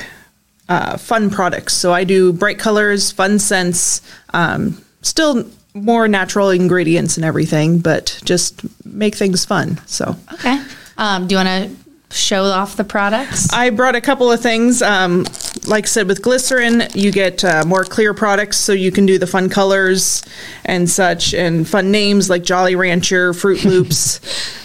uh, 0.68 0.96
fun 0.96 1.30
products. 1.30 1.74
So 1.74 1.92
I 1.92 2.04
do 2.04 2.32
bright 2.32 2.58
colors, 2.58 3.12
fun 3.12 3.38
scents, 3.38 4.00
um, 4.32 4.82
still 5.02 5.44
more 5.74 6.06
natural 6.08 6.50
ingredients 6.50 7.16
and 7.16 7.24
everything, 7.24 7.78
but 7.78 8.20
just 8.24 8.62
make 8.84 9.14
things 9.14 9.44
fun. 9.44 9.80
So 9.86 10.16
Okay. 10.34 10.62
Um, 10.98 11.26
do 11.26 11.34
you 11.34 11.44
want 11.44 11.48
to 11.48 11.81
show 12.12 12.44
off 12.44 12.76
the 12.76 12.84
products? 12.84 13.52
I 13.52 13.70
brought 13.70 13.94
a 13.94 14.00
couple 14.00 14.30
of 14.30 14.40
things. 14.40 14.82
Um, 14.82 15.24
like 15.66 15.84
I 15.84 15.86
said, 15.86 16.08
with 16.08 16.22
glycerin, 16.22 16.84
you 16.94 17.12
get 17.12 17.44
uh, 17.44 17.64
more 17.66 17.84
clear 17.84 18.14
products, 18.14 18.56
so 18.56 18.72
you 18.72 18.90
can 18.90 19.06
do 19.06 19.18
the 19.18 19.26
fun 19.26 19.48
colors 19.48 20.24
and 20.64 20.88
such, 20.88 21.34
and 21.34 21.68
fun 21.68 21.90
names 21.90 22.28
like 22.30 22.42
Jolly 22.42 22.74
Rancher, 22.74 23.32
Fruit 23.32 23.64
Loops. 23.64 24.20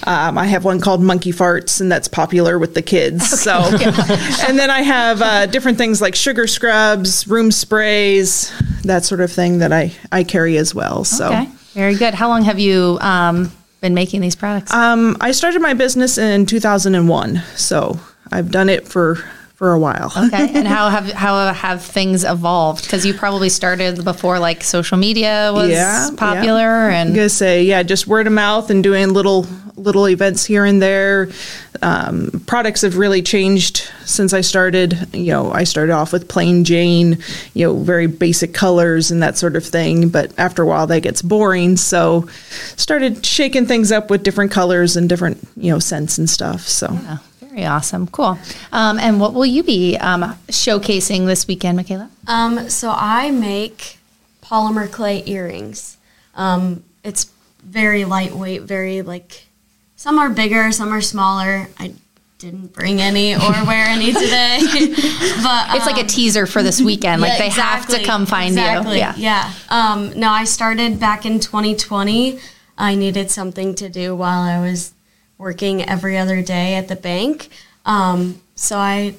um, 0.06 0.38
I 0.38 0.46
have 0.46 0.66
one 0.66 0.80
called 0.80 1.02
Monkey 1.02 1.32
Farts, 1.32 1.82
and 1.82 1.92
that's 1.92 2.08
popular 2.08 2.58
with 2.60 2.74
the 2.74 2.82
kids. 2.82 3.28
So, 3.28 3.52
and 4.48 4.58
then 4.58 4.70
I 4.70 4.82
have 4.82 5.22
uh, 5.22 5.46
different 5.46 5.78
things 5.78 6.02
like 6.02 6.16
sugar 6.16 6.48
scrubs, 6.48 7.28
room 7.28 7.52
sprays, 7.52 8.52
that 8.84 9.04
sort 9.06 9.22
of 9.22 9.32
thing 9.32 9.60
that 9.60 9.74
I 9.74 9.94
I 10.12 10.24
carry 10.24 10.58
as 10.58 10.74
well. 10.74 11.04
So. 11.04 11.28
Okay. 11.28 11.50
Very 11.74 11.94
good. 11.94 12.16
How 12.16 12.28
long 12.28 12.42
have 12.42 12.58
you 12.58 12.98
um, 13.02 13.52
been 13.88 13.94
making 13.94 14.20
these 14.22 14.36
products? 14.36 14.74
Um, 14.74 15.16
I 15.22 15.32
started 15.32 15.62
my 15.62 15.74
business 15.74 16.18
in 16.18 16.46
2001, 16.46 17.42
so 17.56 18.00
I've 18.32 18.52
done 18.52 18.68
it 18.70 18.88
for 18.88 19.16
for 19.56 19.72
a 19.74 19.80
while. 19.80 20.12
okay. 20.16 20.52
And 20.54 20.68
how 20.76 20.90
have 20.90 21.12
how 21.14 21.52
have 21.54 21.82
things 21.82 22.24
evolved? 22.24 22.84
Because 22.84 23.06
you 23.06 23.14
probably 23.14 23.50
started 23.50 24.04
before 24.04 24.40
like 24.40 24.64
social 24.64 24.98
media 24.98 25.52
was 25.54 25.70
Yeah, 25.72 26.10
popular, 26.18 26.90
I'm 26.90 27.08
and 27.08 27.16
gonna 27.16 27.30
say, 27.30 27.64
yeah, 27.64 27.82
just 27.84 28.06
word 28.08 28.28
of 28.28 28.34
mouth 28.34 28.70
and 28.70 28.84
doing 28.84 29.14
little 29.14 29.48
little 29.78 30.10
events 30.10 30.46
here 30.46 30.66
and 30.66 30.82
there. 30.82 31.30
Um, 31.82 32.44
products 32.48 32.82
have 32.82 32.98
really 32.98 33.22
changed 33.22 33.90
since 34.06 34.34
I 34.34 34.42
started. 34.42 35.14
You 35.14 35.32
know, 35.32 35.52
I 35.52 35.64
started 35.64 35.94
off 35.94 36.12
with 36.12 36.28
plain 36.28 36.64
Jane, 36.64 37.20
you 37.54 37.68
know, 37.68 37.78
very 37.78 38.08
basic 38.08 38.54
colors 38.54 39.12
and 39.12 39.22
that 39.24 39.38
sort 39.38 39.56
of 39.56 39.64
thing. 39.64 40.10
But 40.10 40.38
after 40.38 40.64
a 40.64 40.66
while, 40.66 40.88
that 40.88 41.02
gets 41.02 41.22
boring. 41.22 41.78
So, 41.78 42.28
started 42.76 43.26
shaking 43.26 43.66
things 43.66 43.92
up 43.92 44.10
with 44.10 44.24
different 44.24 44.52
colors 44.52 44.98
and 44.98 45.08
different 45.08 45.48
you 45.56 45.72
know 45.72 45.80
scents 45.80 46.18
and 46.18 46.30
stuff. 46.30 46.62
So. 46.62 46.88
Oh, 46.90 47.24
very 47.42 47.66
awesome. 47.66 48.08
Cool. 48.08 48.38
Um, 48.72 49.00
and 49.00 49.20
what 49.20 49.34
will 49.34 49.46
you 49.46 49.64
be 49.64 49.98
um, 49.98 50.22
showcasing 50.48 51.26
this 51.26 51.48
weekend, 51.48 51.78
Michaela? 51.78 52.10
Um, 52.28 52.70
so 52.70 52.94
I 52.96 53.32
make 53.32 53.98
polymer 54.44 54.92
clay 54.92 55.24
earrings. 55.26 55.98
Um, 56.36 56.84
it's 57.04 57.32
very 57.64 58.06
lightweight, 58.06 58.62
very 58.62 59.02
like 59.02 59.47
some 59.98 60.20
are 60.20 60.30
bigger, 60.30 60.72
some 60.72 60.94
are 60.94 61.02
smaller. 61.02 61.68
I 61.78 61.94
didn't 62.38 62.72
bring 62.72 63.02
any 63.02 63.34
or 63.36 63.40
wear 63.66 63.86
any 63.88 64.14
today, 64.14 64.60
but 64.62 65.76
It's 65.76 65.86
like 65.88 65.98
a 65.98 66.02
um, 66.02 66.08
teaser 66.08 66.46
for 66.46 66.62
this 66.62 66.80
weekend. 66.80 67.20
like 67.20 67.32
yeah, 67.34 67.40
they 67.40 67.50
have 67.50 67.88
to 67.88 68.04
come 68.04 68.28
find 68.28 68.50
exactly, 68.50 68.94
you. 68.94 69.00
Yeah. 69.00 69.16
Yeah. 69.18 69.54
Um, 69.70 70.18
no, 70.20 70.30
I 70.30 70.44
started 70.44 71.00
back 71.00 71.26
in 71.26 71.40
2020. 71.40 72.40
I 72.78 72.94
needed 72.94 73.32
something 73.32 73.74
to 73.76 73.90
do 73.90 74.16
while 74.16 74.42
I 74.42 74.60
was 74.60 74.94
working 75.40 75.84
every 75.84 76.16
other 76.16 76.44
day 76.44 76.76
at 76.76 76.88
the 76.88 76.96
bank. 76.96 77.50
Um, 77.84 78.40
so 78.56 78.78
I 78.78 79.16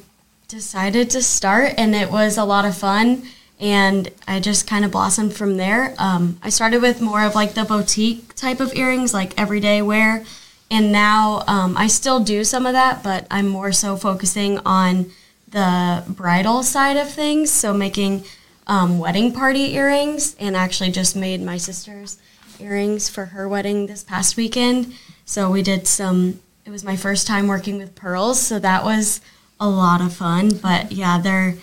decided 0.47 1.11
to 1.11 1.23
start, 1.23 1.75
and 1.77 1.95
it 1.95 2.11
was 2.11 2.38
a 2.38 2.45
lot 2.45 2.64
of 2.64 2.77
fun. 2.77 3.25
And 3.59 4.12
I 4.29 4.38
just 4.38 4.69
kind 4.69 4.85
of 4.85 4.93
blossomed 4.93 5.35
from 5.35 5.57
there. 5.57 5.93
Um, 5.99 6.38
I 6.41 6.51
started 6.51 6.81
with 6.81 7.01
more 7.01 7.25
of 7.25 7.35
like 7.35 7.55
the 7.55 7.64
boutique 7.64 8.37
type 8.37 8.61
of 8.61 8.77
earrings, 8.77 9.12
like 9.12 9.37
everyday 9.37 9.83
wear. 9.83 10.25
And 10.70 10.92
now 10.92 11.44
um, 11.46 11.76
I 11.76 11.87
still 11.87 12.20
do 12.20 12.44
some 12.44 12.66
of 12.66 12.72
that, 12.74 13.02
but 13.02 13.26
I'm 13.31 13.48
more 13.48 13.72
so 13.72 13.96
focusing 13.96 14.59
on 14.61 15.11
the 15.50 16.04
bridal 16.09 16.62
side 16.62 16.96
of 16.96 17.09
things. 17.09 17.50
So 17.50 17.72
making 17.72 18.24
um, 18.66 18.98
wedding 18.98 19.33
party 19.33 19.74
earrings, 19.74 20.37
and 20.38 20.54
actually 20.54 20.90
just 20.90 21.16
made 21.16 21.40
my 21.40 21.57
sister's 21.57 22.18
earrings 22.61 23.09
for 23.09 23.26
her 23.26 23.48
wedding 23.48 23.87
this 23.87 24.04
past 24.04 24.37
weekend. 24.37 24.92
So 25.24 25.50
we 25.50 25.62
did 25.62 25.87
some. 25.87 26.40
It 26.66 26.70
was 26.70 26.85
my 26.85 26.96
first 26.96 27.26
time 27.26 27.48
working 27.48 27.78
with 27.78 27.94
pearls, 27.94 28.40
so 28.40 28.59
that 28.59 28.85
was 28.85 29.22
a 29.59 29.68
lot 29.68 30.02
of 30.02 30.12
fun. 30.12 30.50
But 30.59 30.92
yeah, 30.92 31.18
they're. 31.18 31.54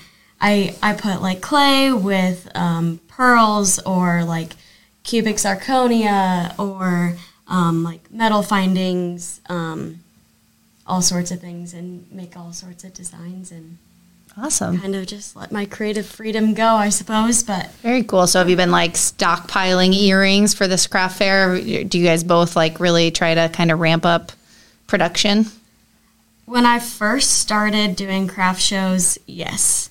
I 0.42 0.76
I 0.82 0.94
put 0.94 1.22
like 1.22 1.42
clay 1.42 1.94
with 1.94 2.50
um, 2.56 3.00
pearls 3.08 3.80
or 3.80 4.24
like 4.24 4.54
cubic 5.04 5.36
zirconia 5.36 6.58
or 6.58 7.18
um, 7.48 7.84
like 7.84 8.12
metal 8.12 8.42
findings, 8.42 9.42
um, 9.50 10.00
all 10.88 11.02
sorts 11.02 11.32
of 11.32 11.40
things, 11.40 11.74
and 11.74 12.10
make 12.12 12.36
all 12.38 12.54
sorts 12.54 12.84
of 12.84 12.94
designs 12.94 13.52
and 13.52 13.78
Awesome. 14.38 14.80
kind 14.82 14.96
of 14.96 15.08
just 15.08 15.36
let 15.38 15.52
my 15.52 15.66
creative 15.66 16.06
freedom 16.06 16.54
go, 16.54 16.66
I 16.76 16.90
suppose. 16.90 17.42
But 17.42 17.72
Very 17.82 18.04
cool. 18.04 18.28
So 18.28 18.40
have 18.40 18.50
you 18.50 18.58
been 18.58 18.72
like 18.72 18.94
stockpiling 18.94 19.94
earrings 19.94 20.54
for 20.54 20.68
this 20.68 20.88
craft 20.88 21.18
fair? 21.18 21.58
Do 21.60 21.98
you 21.98 22.06
guys 22.06 22.24
both 22.24 22.56
like 22.56 22.80
really 22.82 23.12
try 23.12 23.34
to 23.34 23.50
kind 23.54 23.72
of 23.72 23.80
ramp 23.80 24.06
up 24.06 24.32
production? 24.88 25.46
when 26.46 26.64
I 26.66 26.78
first 26.78 27.32
started 27.40 27.96
doing 27.96 28.28
craft 28.28 28.62
shows, 28.62 29.18
yes. 29.26 29.90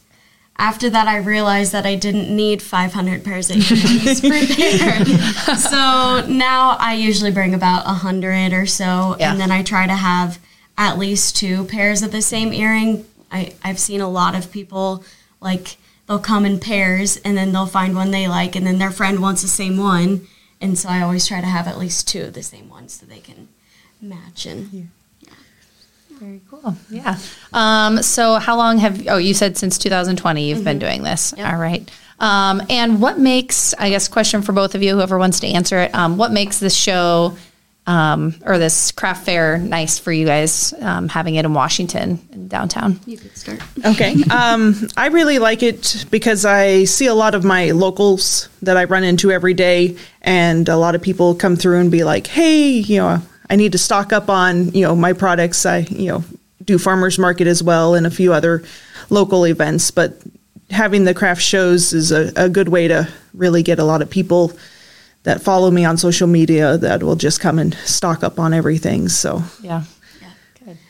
After 0.57 0.89
that, 0.91 1.09
I 1.09 1.17
realized 1.17 1.73
that 1.73 1.85
I 1.85 1.97
didn't 1.97 2.35
need 2.35 2.63
500 2.63 3.25
pairs 3.25 3.51
of 3.51 3.57
earrings 3.57 4.21
prepared. 4.21 5.07
so 5.59 6.25
now 6.29 6.77
I 6.79 6.95
usually 6.95 7.33
bring 7.33 7.55
about 7.55 7.85
100 7.87 8.53
or 8.53 8.65
so, 8.67 9.17
Yeah. 9.19 9.33
and 9.33 9.41
then 9.41 9.51
I 9.51 9.63
try 9.63 9.87
to 9.87 9.95
have 9.95 10.39
at 10.79 10.99
least 10.99 11.37
two 11.37 11.65
pairs 11.65 12.03
of 12.03 12.13
the 12.13 12.23
same 12.23 12.53
earring. 12.53 13.05
I, 13.33 13.55
I've 13.65 13.79
seen 13.81 14.01
a 14.01 14.09
lot 14.09 14.35
of 14.37 14.53
people 14.53 15.05
like 15.41 15.77
they'll 16.07 16.19
come 16.21 16.45
in 16.45 16.61
pairs 16.61 17.17
and 17.19 17.37
then 17.37 17.53
they'll 17.53 17.67
find 17.67 17.97
one 17.97 18.13
they 18.13 18.29
like, 18.29 18.55
and 18.55 18.67
then 18.67 18.79
their 18.79 18.91
friend 18.93 19.21
wants 19.21 19.43
the 19.43 19.49
same 19.49 19.77
one. 19.77 20.27
And 20.61 20.79
so 20.79 20.89
I 20.89 21.03
always 21.03 21.27
try 21.27 21.41
to 21.41 21.47
have 21.47 21.67
at 21.67 21.79
least 21.79 22.07
two 22.09 22.23
of 22.23 22.33
the 22.35 22.43
same 22.45 22.69
ones 22.69 22.95
so 22.95 23.07
they 23.07 23.19
can 23.21 23.49
match 24.01 24.47
and. 24.47 24.91
Very 26.25 26.41
cool. 26.49 26.75
Yeah. 26.89 27.19
Um, 27.53 28.03
so 28.03 28.37
how 28.37 28.57
long 28.57 28.79
have 28.79 29.07
oh 29.09 29.19
you 29.19 29.35
said 29.35 29.59
since 29.59 29.77
2020 29.77 30.49
you've 30.49 30.65
been 30.65 30.79
doing 30.79 31.03
this. 31.03 31.35
All 31.35 31.57
right. 31.57 31.91
Um, 32.19 32.63
and 32.71 33.03
what 33.03 33.19
makes 33.19 33.75
I 33.75 33.91
guess 33.91 34.09
question 34.09 34.41
for 34.41 34.53
both 34.53 34.75
of 34.75 34.83
you 34.83 34.95
whoever 34.95 35.19
wants 35.19 35.41
to 35.41 35.47
answer 35.49 35.81
it 35.81 35.95
um, 35.95 36.17
what 36.17 36.33
makes 36.33 36.61
this 36.61 36.75
show 36.75 37.37
um, 37.87 38.37
or 38.47 38.57
this 38.57 38.91
craft 38.93 39.27
fair 39.27 39.59
nice 39.59 39.99
for 39.99 40.11
you 40.11 40.25
guys 40.25 40.73
um, 40.81 41.09
having 41.11 41.35
it 41.35 41.45
in 41.45 41.53
Washington 41.53 42.27
in 42.33 42.49
downtown? 42.49 42.99
You 43.05 43.19
could 43.19 43.37
start. 43.37 43.61
Okay. 43.85 44.17
Um, 44.31 44.75
I 44.97 45.09
really 45.09 45.39
like 45.39 45.63
it 45.63 46.07
because 46.11 46.47
I 46.47 46.85
see 46.85 47.05
a 47.05 47.15
lot 47.15 47.35
of 47.35 47.45
my 47.45 47.73
locals 47.73 48.49
that 48.63 48.79
I 48.79 48.85
run 48.85 49.05
into 49.05 49.31
every 49.31 49.53
day, 49.53 49.99
and 50.23 50.67
a 50.71 50.79
lot 50.79 50.95
of 50.95 51.03
people 51.03 51.35
come 51.35 51.57
through 51.57 51.81
and 51.81 51.91
be 51.91 52.05
like, 52.05 52.27
"Hey, 52.27 52.69
you 52.71 52.97
know, 52.97 53.23
I 53.51 53.57
need 53.57 53.73
to 53.73 53.79
stock 53.79 54.13
up 54.13 54.29
on 54.29 54.73
you 54.73 54.83
know 54.83 54.97
my 54.97 55.13
products. 55.13 55.67
I 55.67 55.79
you 55.79 56.09
know 56.09 56.25
do 56.65 56.79
farmers 56.79 57.19
market 57.19 57.47
as 57.47 57.63
well 57.63 57.95
and 57.95 58.07
a 58.07 58.11
few 58.11 58.33
other 58.33 58.65
local 59.11 59.47
events, 59.47 59.91
but 59.91 60.15
having 60.71 61.05
the 61.05 61.15
craft 61.15 61.43
shows 61.43 61.93
is 61.93 62.11
a, 62.11 62.33
a 62.37 62.49
good 62.49 62.69
way 62.69 62.89
to 62.89 63.09
really 63.35 63.63
get 63.63 63.79
a 63.79 63.85
lot 63.85 64.01
of 64.01 64.09
people 64.09 64.53
that 65.25 65.43
follow 65.43 65.71
me 65.71 65.85
on 65.85 65.97
social 65.97 66.27
media 66.27 66.79
that 66.79 67.03
will 67.03 67.17
just 67.17 67.41
come 67.41 67.59
and 67.59 67.75
stock 67.75 68.23
up 68.23 68.39
on 68.39 68.55
everything. 68.55 69.09
So 69.09 69.43
Yeah. 69.61 69.85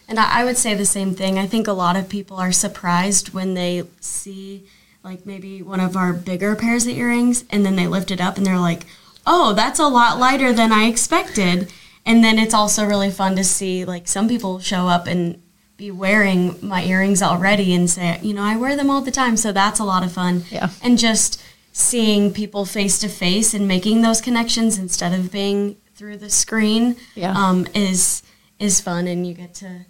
And 0.09 0.19
I, 0.19 0.41
I 0.41 0.45
would 0.45 0.57
say 0.57 0.75
the 0.75 0.85
same 0.85 1.15
thing. 1.15 1.39
I 1.39 1.47
think 1.47 1.67
a 1.67 1.73
lot 1.73 1.97
of 1.97 2.09
people 2.09 2.37
are 2.37 2.53
surprised 2.53 3.33
when 3.33 3.55
they 3.55 3.85
see, 4.01 4.65
like, 5.03 5.25
maybe 5.25 5.63
one 5.63 5.81
of 5.81 5.97
our 5.97 6.13
bigger 6.13 6.55
pairs 6.55 6.87
of 6.87 6.97
earrings 6.97 7.45
and 7.51 7.65
then 7.65 7.77
they 7.77 7.87
lift 7.87 8.11
it 8.11 8.21
up 8.21 8.37
and 8.37 8.47
they're 8.47 8.59
like, 8.59 8.85
oh, 9.27 9.55
that's 9.55 9.79
a 9.79 9.89
lot 9.89 10.19
lighter 10.19 10.53
than 10.53 10.73
I 10.73 10.85
expected. 10.85 11.73
And 12.07 12.23
then 12.23 12.39
it's 12.39 12.55
also 12.55 12.85
really 12.85 13.11
fun 13.11 13.35
to 13.37 13.45
see, 13.45 13.85
like, 13.85 14.07
some 14.09 14.29
people 14.29 14.59
show 14.61 14.89
up 14.89 15.07
and 15.07 15.41
be 15.77 15.91
wearing 15.91 16.57
my 16.63 16.85
earrings 16.85 17.23
already 17.23 17.75
and 17.75 17.89
say, 17.91 18.19
you 18.23 18.33
know, 18.35 18.43
I 18.43 18.57
wear 18.57 18.77
them 18.77 18.91
all 18.91 19.01
the 19.01 19.11
time. 19.11 19.37
So 19.37 19.53
that's 19.53 19.81
a 19.81 19.85
lot 19.85 20.05
of 20.05 20.13
fun. 20.13 20.45
Yeah. 20.51 20.69
And 20.83 20.99
just 20.99 21.43
seeing 21.73 22.33
people 22.33 22.65
face 22.65 22.99
to 23.01 23.09
face 23.09 23.55
and 23.55 23.67
making 23.67 24.03
those 24.03 24.21
connections 24.21 24.79
instead 24.79 25.13
of 25.13 25.33
being 25.33 25.77
through 25.97 26.19
the 26.19 26.31
screen 26.31 26.97
Yeah. 27.15 27.33
um, 27.37 27.67
is 27.75 28.23
is 28.61 28.81
fun 28.81 29.09
and 29.09 29.27
you 29.27 29.35
get 29.35 29.53
to 29.55 29.87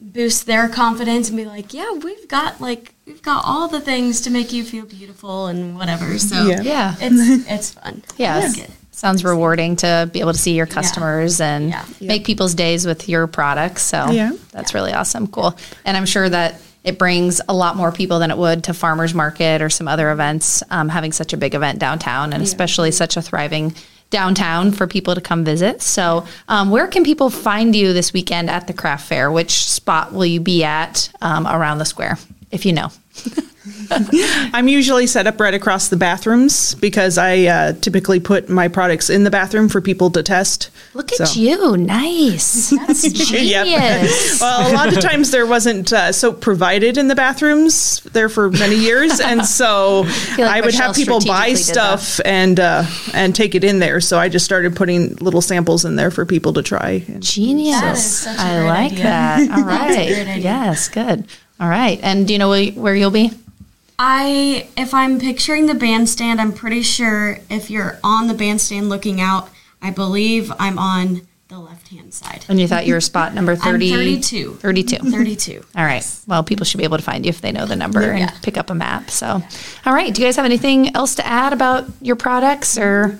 boost 0.00 0.46
their 0.46 0.68
confidence 0.68 1.28
and 1.28 1.36
be 1.36 1.44
like, 1.44 1.72
yeah, 1.74 1.90
we've 1.92 2.28
got 2.28 2.60
like 2.60 2.94
we've 3.06 3.22
got 3.22 3.44
all 3.44 3.68
the 3.68 3.80
things 3.80 4.20
to 4.22 4.30
make 4.30 4.52
you 4.52 4.64
feel 4.64 4.84
beautiful 4.86 5.46
and 5.46 5.76
whatever. 5.76 6.18
So 6.18 6.46
Yeah. 6.46 6.62
Yeah. 6.62 6.94
it's 7.00 7.48
it's 7.50 7.70
fun. 7.72 8.02
Yeah. 8.16 8.36
I 8.36 8.46
like 8.48 8.58
it. 8.58 8.70
Sounds 8.96 9.22
rewarding 9.24 9.76
to 9.76 10.08
be 10.10 10.20
able 10.20 10.32
to 10.32 10.38
see 10.38 10.54
your 10.54 10.64
customers 10.64 11.38
and 11.38 11.74
make 12.00 12.24
people's 12.24 12.54
days 12.54 12.86
with 12.86 13.10
your 13.10 13.26
products. 13.26 13.82
So 13.82 14.10
Yeah. 14.10 14.30
that's 14.52 14.72
really 14.72 14.94
awesome. 14.94 15.26
Cool. 15.26 15.54
And 15.84 15.98
I'm 15.98 16.06
sure 16.06 16.26
that 16.26 16.58
it 16.82 16.98
brings 16.98 17.42
a 17.46 17.52
lot 17.52 17.76
more 17.76 17.92
people 17.92 18.20
than 18.20 18.30
it 18.30 18.38
would 18.38 18.64
to 18.64 18.72
farmers 18.72 19.12
market 19.12 19.60
or 19.60 19.68
some 19.68 19.86
other 19.86 20.10
events, 20.12 20.62
um, 20.70 20.88
having 20.88 21.12
such 21.12 21.34
a 21.34 21.36
big 21.36 21.54
event 21.54 21.78
downtown 21.78 22.32
and 22.32 22.42
especially 22.42 22.90
such 22.90 23.18
a 23.18 23.22
thriving 23.22 23.74
downtown 24.08 24.72
for 24.72 24.86
people 24.86 25.14
to 25.14 25.20
come 25.20 25.44
visit. 25.44 25.82
So, 25.82 26.24
um, 26.48 26.70
where 26.70 26.86
can 26.86 27.04
people 27.04 27.28
find 27.28 27.76
you 27.76 27.92
this 27.92 28.14
weekend 28.14 28.48
at 28.48 28.66
the 28.66 28.72
craft 28.72 29.06
fair? 29.08 29.30
Which 29.30 29.66
spot 29.66 30.14
will 30.14 30.24
you 30.24 30.40
be 30.40 30.64
at 30.64 31.10
um, 31.20 31.46
around 31.46 31.78
the 31.78 31.84
square, 31.84 32.16
if 32.50 32.64
you 32.64 32.72
know? 32.72 32.88
I'm 33.90 34.68
usually 34.68 35.06
set 35.06 35.26
up 35.26 35.40
right 35.40 35.54
across 35.54 35.88
the 35.88 35.96
bathrooms 35.96 36.74
because 36.76 37.18
I 37.18 37.44
uh, 37.44 37.72
typically 37.74 38.20
put 38.20 38.48
my 38.48 38.68
products 38.68 39.10
in 39.10 39.24
the 39.24 39.30
bathroom 39.30 39.68
for 39.68 39.80
people 39.80 40.10
to 40.10 40.22
test. 40.22 40.70
Look 40.94 41.12
at 41.20 41.36
you. 41.36 41.76
Nice. 41.76 42.70
That's 42.86 43.02
genius. 43.12 44.40
well, 44.40 44.72
a 44.72 44.74
lot 44.74 44.92
of 44.92 45.00
times 45.00 45.30
there 45.30 45.46
wasn't 45.46 45.92
uh, 45.92 46.12
soap 46.12 46.40
provided 46.40 46.96
in 46.96 47.08
the 47.08 47.14
bathrooms 47.14 48.00
there 48.12 48.28
for 48.28 48.50
many 48.50 48.76
years, 48.76 49.20
and 49.20 49.44
so 49.46 50.00
like 50.00 50.40
I 50.40 50.60
would 50.60 50.66
Michelle 50.66 50.88
have 50.88 50.96
people 50.96 51.20
buy 51.20 51.54
strategically 51.54 51.54
did 51.54 51.76
that. 51.76 51.98
stuff 52.00 52.20
and 52.24 52.60
uh, 52.60 52.84
and 53.14 53.34
take 53.34 53.54
it 53.54 53.64
in 53.64 53.78
there. 53.78 54.00
So 54.00 54.18
I 54.18 54.28
just 54.28 54.44
started 54.44 54.76
putting 54.76 55.14
little 55.16 55.42
samples 55.42 55.84
in 55.84 55.96
there 55.96 56.10
for 56.10 56.24
people 56.24 56.52
to 56.54 56.62
try. 56.62 57.04
And 57.08 57.22
Genius. 57.22 57.80
That 57.80 57.96
is 57.96 58.04
such 58.04 58.38
a 58.38 58.40
I 58.40 58.58
great 58.60 58.68
like 58.68 58.92
idea. 58.92 59.02
that. 59.04 59.40
All 59.40 59.46
That's 59.46 59.60
a 59.60 59.64
right. 59.98 60.06
great 60.08 60.28
idea. 60.28 60.36
Yes, 60.42 60.88
good. 60.88 61.26
All 61.58 61.68
right. 61.68 61.98
And 62.02 62.26
do 62.26 62.32
you 62.34 62.38
know 62.38 62.50
where, 62.50 62.70
where 62.72 62.94
you'll 62.94 63.10
be? 63.10 63.30
I 63.98 64.68
if 64.76 64.92
I'm 64.92 65.18
picturing 65.18 65.66
the 65.66 65.74
bandstand, 65.74 66.40
I'm 66.40 66.52
pretty 66.52 66.82
sure 66.82 67.38
if 67.50 67.70
you're 67.70 67.98
on 68.04 68.26
the 68.26 68.34
bandstand 68.34 68.88
looking 68.88 69.20
out, 69.20 69.48
I 69.80 69.90
believe 69.90 70.52
I'm 70.58 70.78
on 70.78 71.26
the 71.48 71.58
left 71.58 71.88
hand 71.88 72.12
side. 72.12 72.44
And 72.48 72.60
you 72.60 72.66
thought 72.68 72.86
you 72.86 72.94
were 72.94 73.00
spot 73.00 73.32
number 73.32 73.52
I'm 73.54 73.58
30? 73.58 73.90
32. 73.90 74.54
32. 74.56 74.96
32. 75.10 75.64
All 75.76 75.84
right. 75.84 76.04
Well, 76.26 76.42
people 76.42 76.66
should 76.66 76.78
be 76.78 76.84
able 76.84 76.96
to 76.98 77.02
find 77.02 77.24
you 77.24 77.30
if 77.30 77.40
they 77.40 77.52
know 77.52 77.66
the 77.66 77.76
number 77.76 78.02
Yeah. 78.02 78.30
and 78.32 78.42
pick 78.42 78.58
up 78.58 78.68
a 78.68 78.74
map. 78.74 79.10
So, 79.10 79.42
all 79.86 79.92
right. 79.94 80.12
Do 80.12 80.20
you 80.20 80.26
guys 80.26 80.36
have 80.36 80.44
anything 80.44 80.94
else 80.96 81.14
to 81.14 81.26
add 81.26 81.52
about 81.52 81.86
your 82.02 82.16
products 82.16 82.76
or 82.76 83.18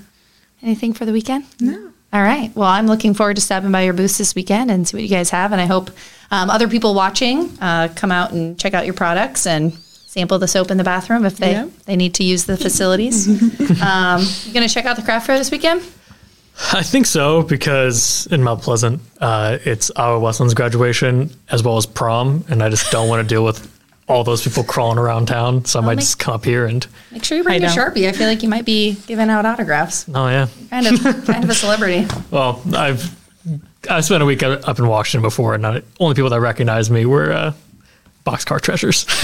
anything 0.62 0.92
for 0.92 1.04
the 1.06 1.12
weekend? 1.12 1.44
No. 1.60 1.92
All 2.12 2.22
right. 2.22 2.54
Well, 2.56 2.68
I'm 2.68 2.86
looking 2.86 3.14
forward 3.14 3.36
to 3.36 3.42
stopping 3.42 3.70
by 3.72 3.82
your 3.82 3.92
booth 3.94 4.18
this 4.18 4.34
weekend 4.34 4.70
and 4.70 4.86
see 4.88 4.96
what 4.96 5.02
you 5.04 5.08
guys 5.08 5.30
have. 5.30 5.52
And 5.52 5.60
I 5.60 5.66
hope 5.66 5.90
um, 6.30 6.50
other 6.50 6.66
people 6.68 6.94
watching 6.94 7.56
uh, 7.60 7.88
come 7.94 8.10
out 8.10 8.32
and 8.32 8.58
check 8.58 8.74
out 8.74 8.84
your 8.86 8.94
products 8.94 9.46
and 9.46 9.72
sample 10.16 10.38
the 10.38 10.48
soap 10.48 10.70
in 10.70 10.79
the 10.79 10.85
bathroom 10.85 11.26
if 11.26 11.37
they, 11.37 11.52
Yeah. 11.52 11.68
they 11.85 11.94
need 11.94 12.14
to 12.14 12.24
use 12.24 12.46
the 12.46 12.57
facilities. 12.57 13.29
um, 13.83 14.22
you 14.44 14.52
going 14.55 14.66
to 14.66 14.72
check 14.72 14.87
out 14.87 14.96
the 14.96 15.02
craft 15.02 15.26
fair 15.26 15.37
this 15.37 15.50
weekend? 15.50 15.83
I 16.72 16.83
think 16.83 17.05
so 17.05 17.42
because 17.42 18.26
in 18.31 18.42
Mount 18.42 18.62
Pleasant, 18.62 19.02
uh, 19.20 19.59
it's 19.66 19.90
our 19.90 20.18
Wesleyan's 20.18 20.55
graduation 20.55 21.29
as 21.50 21.62
well 21.62 21.76
as 21.76 21.85
prom, 21.85 22.44
and 22.48 22.62
I 22.62 22.70
just 22.70 22.90
don't 22.90 23.11
want 23.11 23.29
to 23.29 23.35
deal 23.35 23.44
with 23.44 23.70
all 24.09 24.24
those 24.24 24.42
people 24.42 24.64
crawling 24.64 24.96
around 24.96 25.26
town. 25.26 25.66
So 25.66 25.81
I 25.81 25.83
might 25.83 25.88
make- 25.96 25.98
just 25.98 26.18
come 26.18 26.33
up 26.33 26.46
here 26.46 26.64
and 26.64 26.87
Make 27.12 27.24
sure 27.24 27.37
you 27.37 27.44
bring 27.44 27.61
your 27.61 27.68
know. 27.68 27.76
Sharpie. 27.76 28.09
I 28.09 28.12
feel 28.12 28.26
like 28.26 28.42
you 28.42 28.48
might 28.48 28.64
be 28.64 28.96
giving 29.07 29.29
out 29.29 29.44
autographs. 29.44 30.07
oh 30.14 30.29
yeah. 30.29 30.46
Kind 30.70 30.87
of, 30.87 31.02
kind 31.26 31.44
of 31.44 31.50
a 31.50 31.55
celebrity. 31.55 32.07
Well, 32.31 32.62
I've 32.74 33.14
I 33.90 34.00
spent 34.00 34.22
a 34.22 34.26
week 34.26 34.42
up 34.42 34.66
up 34.66 34.79
in 34.79 34.87
Washington 34.88 35.20
before, 35.20 35.55
and 35.55 35.62
the 35.62 35.85
only 36.00 36.14
people 36.14 36.31
that 36.31 36.40
recognized 36.40 36.90
me 36.90 37.05
were 37.05 37.33
uh, 37.33 37.52
boxcar 38.26 38.60
treasures. 38.60 39.06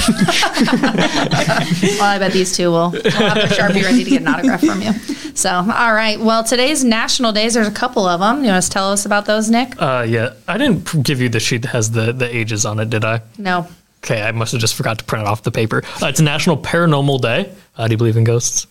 Well, 1.99 2.05
I 2.11 2.19
bet 2.19 2.33
these 2.33 2.57
two 2.57 2.71
will, 2.71 2.91
will 2.91 3.03
have 3.11 3.37
a 3.37 3.47
Sharpie 3.55 3.83
ready 3.83 4.05
to 4.05 4.11
get 4.11 4.23
an 4.23 4.29
autograph 4.29 4.61
from 4.61 4.81
you. 4.83 4.93
So, 5.35 5.51
all 5.51 5.95
right. 5.95 6.19
Well, 6.21 6.45
today's 6.45 6.85
national 6.85 7.33
days, 7.33 7.55
there's 7.55 7.67
a 7.69 7.73
couple 7.73 8.07
of 8.07 8.21
them. 8.21 8.45
You 8.45 8.51
want 8.51 8.63
to 8.65 8.71
tell 8.71 8.91
us 8.93 9.05
about 9.07 9.27
those, 9.27 9.51
Nick? 9.51 9.81
uh, 9.81 10.05
yeah, 10.09 10.35
I 10.49 10.59
didn't 10.59 11.03
give 11.03 11.21
you 11.21 11.29
the 11.29 11.41
sheet 11.41 11.63
that 11.63 11.69
has 11.69 11.91
the 11.91 12.13
the 12.13 12.35
ages 12.35 12.65
on 12.65 12.79
it, 12.81 12.91
did 12.91 13.05
I? 13.05 13.21
No. 13.39 13.67
Okay, 14.05 14.23
I 14.23 14.33
must 14.33 14.53
have 14.53 14.61
just 14.61 14.75
forgot 14.75 14.99
to 14.99 15.05
print 15.05 15.23
it 15.27 15.29
off 15.29 15.43
the 15.43 15.51
paper. 15.53 15.83
Uh, 16.03 16.07
it's 16.07 16.21
National 16.21 16.57
Paranormal 16.57 17.21
Day. 17.21 17.53
Uh, 17.77 17.87
do 17.89 17.93
you 17.93 17.99
believe 17.99 18.17
in 18.17 18.25
ghosts? 18.25 18.67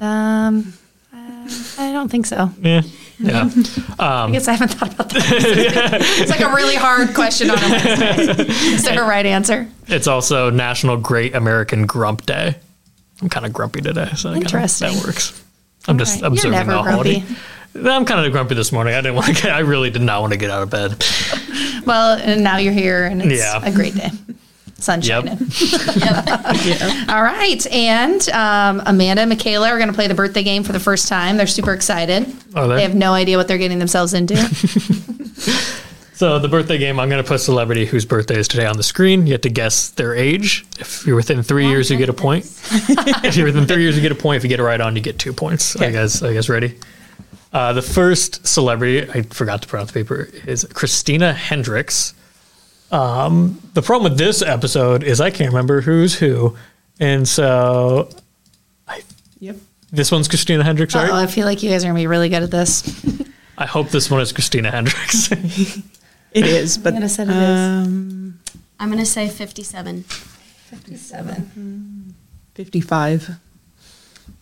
Um, 0.00 0.72
I 1.78 1.92
don't 1.92 2.08
think 2.10 2.26
so. 2.26 2.50
Yeah. 2.60 2.82
Yeah. 3.18 3.50
I 3.98 4.24
um, 4.24 4.32
guess 4.32 4.48
I 4.48 4.52
haven't 4.52 4.68
thought 4.68 4.94
about 4.94 5.10
that. 5.10 5.22
it's 6.20 6.30
like 6.30 6.40
a 6.40 6.54
really 6.54 6.74
hard 6.76 7.14
question 7.14 7.50
on 7.50 7.58
a 7.58 7.68
Wednesday. 7.68 8.44
Is 8.48 8.84
there 8.84 9.02
a 9.02 9.06
right 9.06 9.26
answer? 9.26 9.68
It's 9.88 10.06
also 10.06 10.48
National 10.50 10.96
Great 10.96 11.34
American 11.34 11.86
Grump 11.86 12.24
Day. 12.26 12.56
I'm 13.20 13.28
kind 13.28 13.44
of 13.44 13.52
grumpy 13.52 13.80
today, 13.82 14.08
so 14.16 14.30
kinda- 14.32 14.46
Interesting. 14.46 14.94
that 14.94 15.04
works. 15.06 15.42
I'm 15.86 15.98
just 15.98 16.14
right. 16.14 16.22
You're 16.22 16.32
observing 16.32 16.52
never 16.52 16.72
the 16.72 16.82
grumpy. 16.82 17.18
holiday. 17.18 17.90
I'm 17.90 18.04
kind 18.04 18.24
of 18.24 18.32
grumpy 18.32 18.54
this 18.54 18.72
morning. 18.72 18.94
I 18.94 19.00
didn't 19.00 19.14
want 19.16 19.26
to 19.28 19.42
get. 19.42 19.52
I 19.52 19.60
really 19.60 19.90
did 19.90 20.02
not 20.02 20.20
want 20.22 20.32
to 20.32 20.38
get 20.38 20.50
out 20.50 20.62
of 20.62 20.70
bed. 20.70 21.04
Well, 21.86 22.18
and 22.18 22.42
now 22.44 22.56
you're 22.58 22.72
here, 22.72 23.04
and 23.04 23.22
it's 23.22 23.40
Yeah. 23.40 23.64
a 23.64 23.72
great 23.72 23.94
day. 23.94 24.10
Sun 24.80 25.02
Yep. 25.02 25.24
shining. 25.24 25.38
All 27.08 27.22
right. 27.22 27.66
And 27.72 28.28
um, 28.30 28.82
Amanda 28.86 29.22
and 29.22 29.28
Michaela 29.28 29.68
are 29.68 29.78
going 29.78 29.88
to 29.88 29.94
play 29.94 30.06
the 30.08 30.14
birthday 30.14 30.42
game 30.42 30.62
for 30.64 30.72
the 30.72 30.80
first 30.80 31.08
time. 31.08 31.36
They're 31.36 31.46
super 31.46 31.72
excited. 31.72 32.26
Are 32.54 32.66
they? 32.68 32.76
They 32.76 32.82
have 32.82 32.94
no 32.94 33.12
idea 33.12 33.36
what 33.36 33.48
they're 33.48 33.58
getting 33.58 33.78
themselves 33.78 34.14
into. 34.14 34.34
So 36.20 36.38
the 36.38 36.48
birthday 36.48 36.76
game, 36.76 37.00
I'm 37.00 37.08
going 37.08 37.22
to 37.24 37.26
put 37.26 37.36
a 37.36 37.38
celebrity 37.38 37.86
whose 37.86 38.04
birthday 38.04 38.36
is 38.38 38.46
today 38.46 38.66
on 38.66 38.76
the 38.76 38.82
screen. 38.82 39.26
You 39.26 39.32
have 39.32 39.40
to 39.40 39.48
guess 39.48 39.88
their 39.88 40.14
age. 40.14 40.66
If 40.78 41.06
you're 41.06 41.16
within 41.16 41.42
three 41.42 41.66
years, 41.66 41.90
you 41.90 41.96
get 41.96 42.10
a 42.10 42.12
point. 42.12 42.44
if 43.24 43.38
you're 43.38 43.46
within 43.46 43.64
three 43.64 43.80
years, 43.80 43.96
you 43.96 44.02
get 44.02 44.12
a 44.12 44.14
point. 44.14 44.36
If 44.36 44.42
you 44.42 44.50
get 44.50 44.60
it 44.60 44.64
right 44.64 44.82
on, 44.82 44.94
you 44.94 45.00
get 45.00 45.18
two 45.18 45.32
points. 45.32 45.76
I 45.80 45.90
guess. 45.90 46.22
I 46.22 46.34
guess 46.34 46.50
ready. 46.50 46.78
Uh, 47.54 47.72
the 47.72 47.80
first 47.80 48.46
celebrity, 48.46 49.10
I 49.10 49.22
forgot 49.22 49.62
to 49.62 49.68
put 49.68 49.80
on 49.80 49.86
the 49.86 49.94
paper, 49.94 50.28
is 50.46 50.66
Christina 50.74 51.32
Hendricks. 51.32 52.12
Um, 52.90 53.60
the 53.74 53.82
problem 53.82 54.10
with 54.12 54.18
this 54.18 54.42
episode 54.42 55.04
is 55.04 55.20
I 55.20 55.30
can't 55.30 55.50
remember 55.50 55.80
who's 55.80 56.14
who, 56.14 56.56
and 56.98 57.26
so 57.28 58.08
I. 58.88 59.02
Yep. 59.38 59.56
this 59.92 60.10
one's 60.12 60.28
Christina 60.28 60.64
Hendricks, 60.64 60.94
Oh. 60.96 61.14
I 61.14 61.26
feel 61.26 61.46
like 61.46 61.62
you 61.62 61.70
guys 61.70 61.84
are 61.84 61.88
going 61.88 61.96
to 61.96 62.02
be 62.02 62.06
really 62.08 62.28
good 62.28 62.42
at 62.42 62.50
this. 62.50 62.82
I 63.56 63.66
hope 63.66 63.88
this 63.90 64.10
one 64.10 64.20
is 64.20 64.32
Christina 64.32 64.70
Hendricks. 64.70 65.30
It 66.32 66.46
is, 66.46 66.78
but 66.78 66.94
I'm 66.94 67.00
going 67.00 67.02
to 67.02 67.08
say 67.08 67.24
it 67.24 67.28
is. 67.28 67.86
um, 67.88 68.38
I'm 68.78 68.86
going 68.88 69.00
to 69.00 69.04
say 69.04 69.28
57. 69.28 70.04
57. 70.04 72.14
55. 72.54 73.30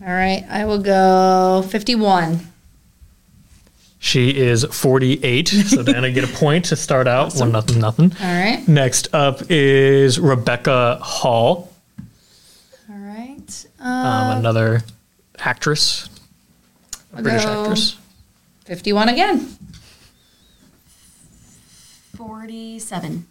All 0.03 0.07
right. 0.07 0.45
I 0.51 0.67
will 0.67 0.83
go 0.83 1.65
51. 1.71 2.41
She 4.01 4.37
is 4.37 4.65
48, 4.65 5.49
so 5.49 5.83
Diana 5.85 6.11
get 6.13 6.23
a 6.25 6.29
point 6.29 6.67
to 6.67 6.77
start 6.77 7.09
out. 7.09 7.35
One 7.35 7.51
nothing, 7.51 7.81
nothing. 7.81 8.13
All 8.21 8.27
right. 8.27 8.67
Next 8.69 9.13
up 9.13 9.43
is 9.51 10.21
Rebecca 10.21 10.99
Hall, 11.03 11.73
All 12.89 12.97
right. 12.97 13.67
um, 13.81 14.39
another 14.39 14.83
actress, 15.41 16.09
a 17.13 17.17
I'll 17.17 17.23
British 17.25 17.45
go- 17.45 17.63
actress. 17.63 17.97
51 18.67 19.09
again. 19.09 19.49
47. 22.17 23.27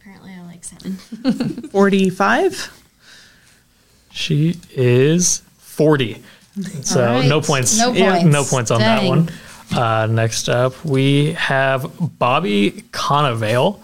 Apparently, 0.00 0.32
I 0.32 0.42
like 0.46 0.64
seven. 0.64 0.92
45. 1.70 2.82
She 4.12 4.56
is 4.72 5.42
40. 5.58 6.22
So 6.82 7.00
All 7.06 7.14
right. 7.20 7.28
no 7.28 7.40
points. 7.40 7.78
No 7.78 7.92
Yeah, 7.92 8.12
points. 8.18 8.32
no 8.32 8.44
points 8.44 8.70
on 8.70 8.80
that 8.80 9.04
one. 9.04 9.30
Uh, 9.74 10.06
next 10.10 10.48
up, 10.48 10.84
we 10.84 11.32
have 11.34 11.90
Bobby 12.18 12.84
Cannavale. 12.92 13.80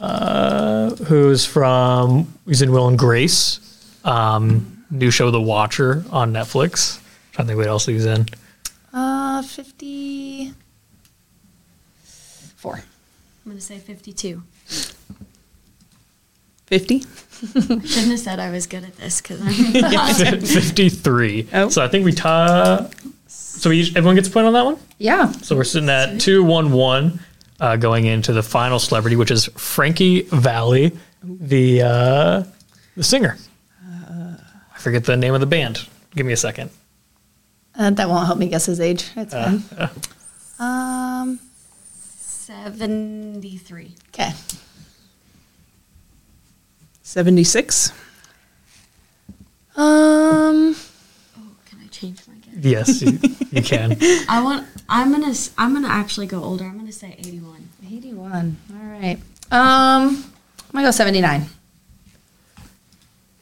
uh, 0.00 0.90
who's 0.96 1.44
from 1.44 2.32
he's 2.46 2.62
in 2.62 2.70
Will 2.72 2.86
and 2.88 2.98
Grace, 2.98 3.60
um, 4.04 4.84
new 4.90 5.10
show 5.10 5.30
The 5.30 5.40
Watcher 5.40 6.04
on 6.10 6.32
Netflix. 6.32 7.00
trying 7.32 7.46
to 7.46 7.52
think 7.52 7.58
what 7.58 7.66
else 7.68 7.86
he's 7.86 8.04
in. 8.06 8.26
Uh, 8.92 9.42
54. 9.42 10.54
I'm 12.74 12.82
going 13.44 13.56
to 13.58 13.62
say 13.62 13.78
52. 13.78 14.42
50? 16.66 17.00
Shouldn't 17.52 17.82
have 17.86 18.18
said 18.18 18.38
I 18.40 18.50
was 18.50 18.66
good 18.66 18.84
at 18.84 18.96
this 18.96 19.20
because 19.20 19.40
I'm 19.40 19.52
Fifty 20.44 20.88
three. 20.88 21.46
So 21.70 21.82
I 21.82 21.88
think 21.88 22.04
we 22.04 22.12
tie. 22.12 22.90
So 23.58 23.70
we, 23.70 23.82
everyone 23.96 24.14
gets 24.14 24.28
a 24.28 24.30
point 24.30 24.46
on 24.46 24.52
that 24.52 24.64
one. 24.64 24.78
Yeah. 24.98 25.30
So 25.32 25.56
we're 25.56 25.64
sitting 25.64 25.88
at 25.90 26.20
two 26.20 26.44
one 26.44 26.70
one, 26.72 27.18
uh, 27.60 27.76
going 27.76 28.06
into 28.06 28.32
the 28.32 28.42
final 28.42 28.78
celebrity, 28.78 29.16
which 29.16 29.30
is 29.32 29.46
Frankie 29.56 30.22
Valli, 30.22 30.96
the 31.22 31.82
uh, 31.82 32.42
the 32.96 33.02
singer. 33.04 33.36
I 33.84 34.80
forget 34.80 35.04
the 35.04 35.16
name 35.16 35.34
of 35.34 35.40
the 35.40 35.46
band. 35.46 35.86
Give 36.14 36.24
me 36.24 36.32
a 36.32 36.36
second. 36.36 36.70
Uh, 37.74 37.90
that 37.90 38.08
won't 38.08 38.26
help 38.26 38.38
me 38.38 38.46
guess 38.48 38.66
his 38.66 38.78
age. 38.80 39.10
It's 39.16 39.34
Uh, 39.34 39.58
fine. 39.58 39.90
Um, 40.60 41.40
73. 41.96 43.94
okay. 44.14 44.30
76. 47.02 47.92
Um, 49.76 50.74
Can 51.66 51.78
I 51.82 51.86
change 51.90 52.20
my 52.28 52.34
guess? 52.34 52.47
Yes, 52.60 53.00
you, 53.02 53.18
you 53.52 53.62
can. 53.62 53.96
I 54.28 54.42
want. 54.42 54.66
I'm 54.88 55.10
gonna. 55.12 55.28
s- 55.28 55.52
I'm 55.56 55.72
gonna 55.74 55.88
actually 55.88 56.26
go 56.26 56.42
older. 56.42 56.64
I'm 56.64 56.76
gonna 56.78 56.90
say 56.92 57.14
81. 57.18 57.68
81. 57.86 58.56
All 58.72 58.86
right. 58.90 59.16
Um, 59.50 60.24
I'm 60.66 60.72
gonna 60.72 60.86
go 60.88 60.90
79. 60.90 61.46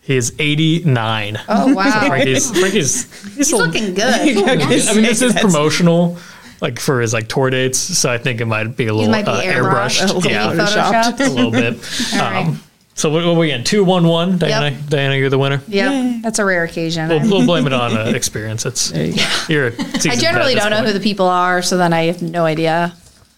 He 0.02 0.16
is 0.16 0.34
eighty 0.38 0.84
nine. 0.84 1.36
Oh, 1.48 1.74
wow. 1.74 1.90
So 2.02 2.06
Frankie's, 2.08 2.50
Frankie's 2.58 3.12
he's, 3.24 3.34
He's 3.36 3.52
a- 3.52 3.56
looking 3.56 3.94
good. 3.94 4.04
I 4.14 4.24
mean, 4.94 5.02
this 5.02 5.20
is 5.22 5.34
promotional, 5.34 6.16
like 6.60 6.78
for 6.78 7.00
his 7.00 7.12
like 7.12 7.26
tour 7.28 7.50
dates. 7.50 7.78
So 7.78 8.12
I 8.12 8.18
think 8.18 8.40
it 8.40 8.44
might 8.44 8.76
be 8.76 8.86
a 8.86 8.94
little 8.94 9.10
might 9.10 9.24
be 9.24 9.32
uh, 9.32 9.40
airbrushed, 9.42 10.06
airbrushed, 10.06 10.10
a 10.10 10.14
little 10.14 10.30
yeah, 10.30 10.52
photoshopped. 10.52 11.26
a 11.26 11.30
little 11.30 11.50
bit. 11.50 11.74
All 12.14 12.30
right. 12.30 12.56
So 12.96 13.10
what, 13.10 13.26
what 13.26 13.36
we 13.36 13.48
getting? 13.48 13.62
Two 13.62 13.84
one 13.84 14.08
one. 14.08 14.38
Diana, 14.38 14.74
Diana, 14.88 15.16
you're 15.16 15.28
the 15.28 15.38
winner. 15.38 15.60
Yeah, 15.68 16.18
That's 16.22 16.38
a 16.38 16.46
rare 16.46 16.64
occasion. 16.64 17.10
We'll, 17.10 17.20
we'll 17.20 17.46
blame 17.46 17.66
it 17.66 17.74
on 17.74 17.94
uh, 17.94 18.04
experience. 18.14 18.64
It's 18.64 18.90
you're. 19.50 19.68
a 19.68 19.74
I 20.08 20.16
generally 20.16 20.54
don't 20.54 20.70
know 20.70 20.82
who 20.82 20.94
the 20.94 21.00
people 21.00 21.26
are, 21.26 21.60
so 21.60 21.76
then 21.76 21.92
I 21.92 22.04
have 22.04 22.22
no 22.22 22.46
idea 22.46 22.94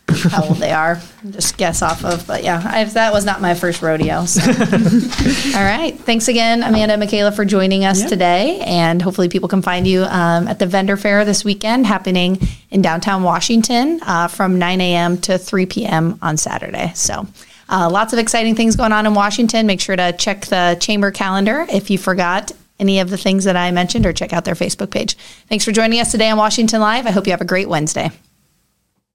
how 0.09 0.45
old 0.45 0.59
they 0.59 0.71
are. 0.71 1.01
Just 1.31 1.57
guess 1.57 1.83
off 1.83 2.05
of. 2.05 2.25
But 2.25 2.45
yeah, 2.45 2.63
I, 2.65 2.85
that 2.85 3.13
was 3.13 3.25
not 3.25 3.41
my 3.41 3.55
first 3.55 3.83
rodeo. 3.83 4.27
So. 4.27 4.43
All 5.59 5.65
right. 5.65 5.99
Thanks 5.99 6.29
again, 6.29 6.63
Amanda 6.63 6.93
and 6.93 7.01
Michaela, 7.01 7.33
for 7.33 7.45
joining 7.45 7.85
us 7.85 8.09
today. 8.09 8.61
And 8.61 9.03
hopefully, 9.03 9.29
people 9.29 9.49
can 9.49 9.61
find 9.61 9.89
you 9.89 10.05
um, 10.05 10.47
at 10.47 10.61
the 10.61 10.67
vendor 10.67 10.97
fair 10.97 11.25
this 11.25 11.45
weekend, 11.45 11.85
happening 11.85 12.39
in 12.71 12.81
downtown 12.81 13.25
Washington 13.25 13.99
uh, 14.07 14.29
from 14.29 14.61
9 14.61 14.81
a.m. 14.81 15.19
to 15.23 15.37
3 15.37 15.67
p.m. 15.67 16.17
on 16.23 16.37
Saturday. 16.37 16.93
So. 16.95 17.27
Uh, 17.69 17.89
lots 17.91 18.13
of 18.13 18.19
exciting 18.19 18.55
things 18.55 18.77
going 18.77 18.93
on 18.93 19.07
in 19.07 19.15
Washington. 19.15 19.67
Make 19.67 19.81
sure 19.81 19.97
to 19.97 20.13
check 20.13 20.47
the 20.47 20.77
chamber 20.81 21.11
calendar 21.11 21.67
if 21.69 21.91
you 21.91 21.99
forgot 21.99 22.53
any 22.79 23.01
of 23.01 23.11
the 23.11 23.19
things 23.19 23.45
that 23.45 23.57
I 23.57 23.71
mentioned 23.71 24.07
or 24.07 24.13
check 24.13 24.33
out 24.33 24.45
their 24.45 24.55
Facebook 24.55 24.91
page. 24.91 25.17
Thanks 25.49 25.65
for 25.65 25.73
joining 25.73 26.01
us 26.01 26.13
today 26.13 26.31
on 26.31 26.39
Washington 26.39 26.81
Live. 26.81 27.07
I 27.07 27.11
hope 27.11 27.27
you 27.27 27.33
have 27.33 27.41
a 27.41 27.47
great 27.47 27.69
Wednesday. 27.69 28.11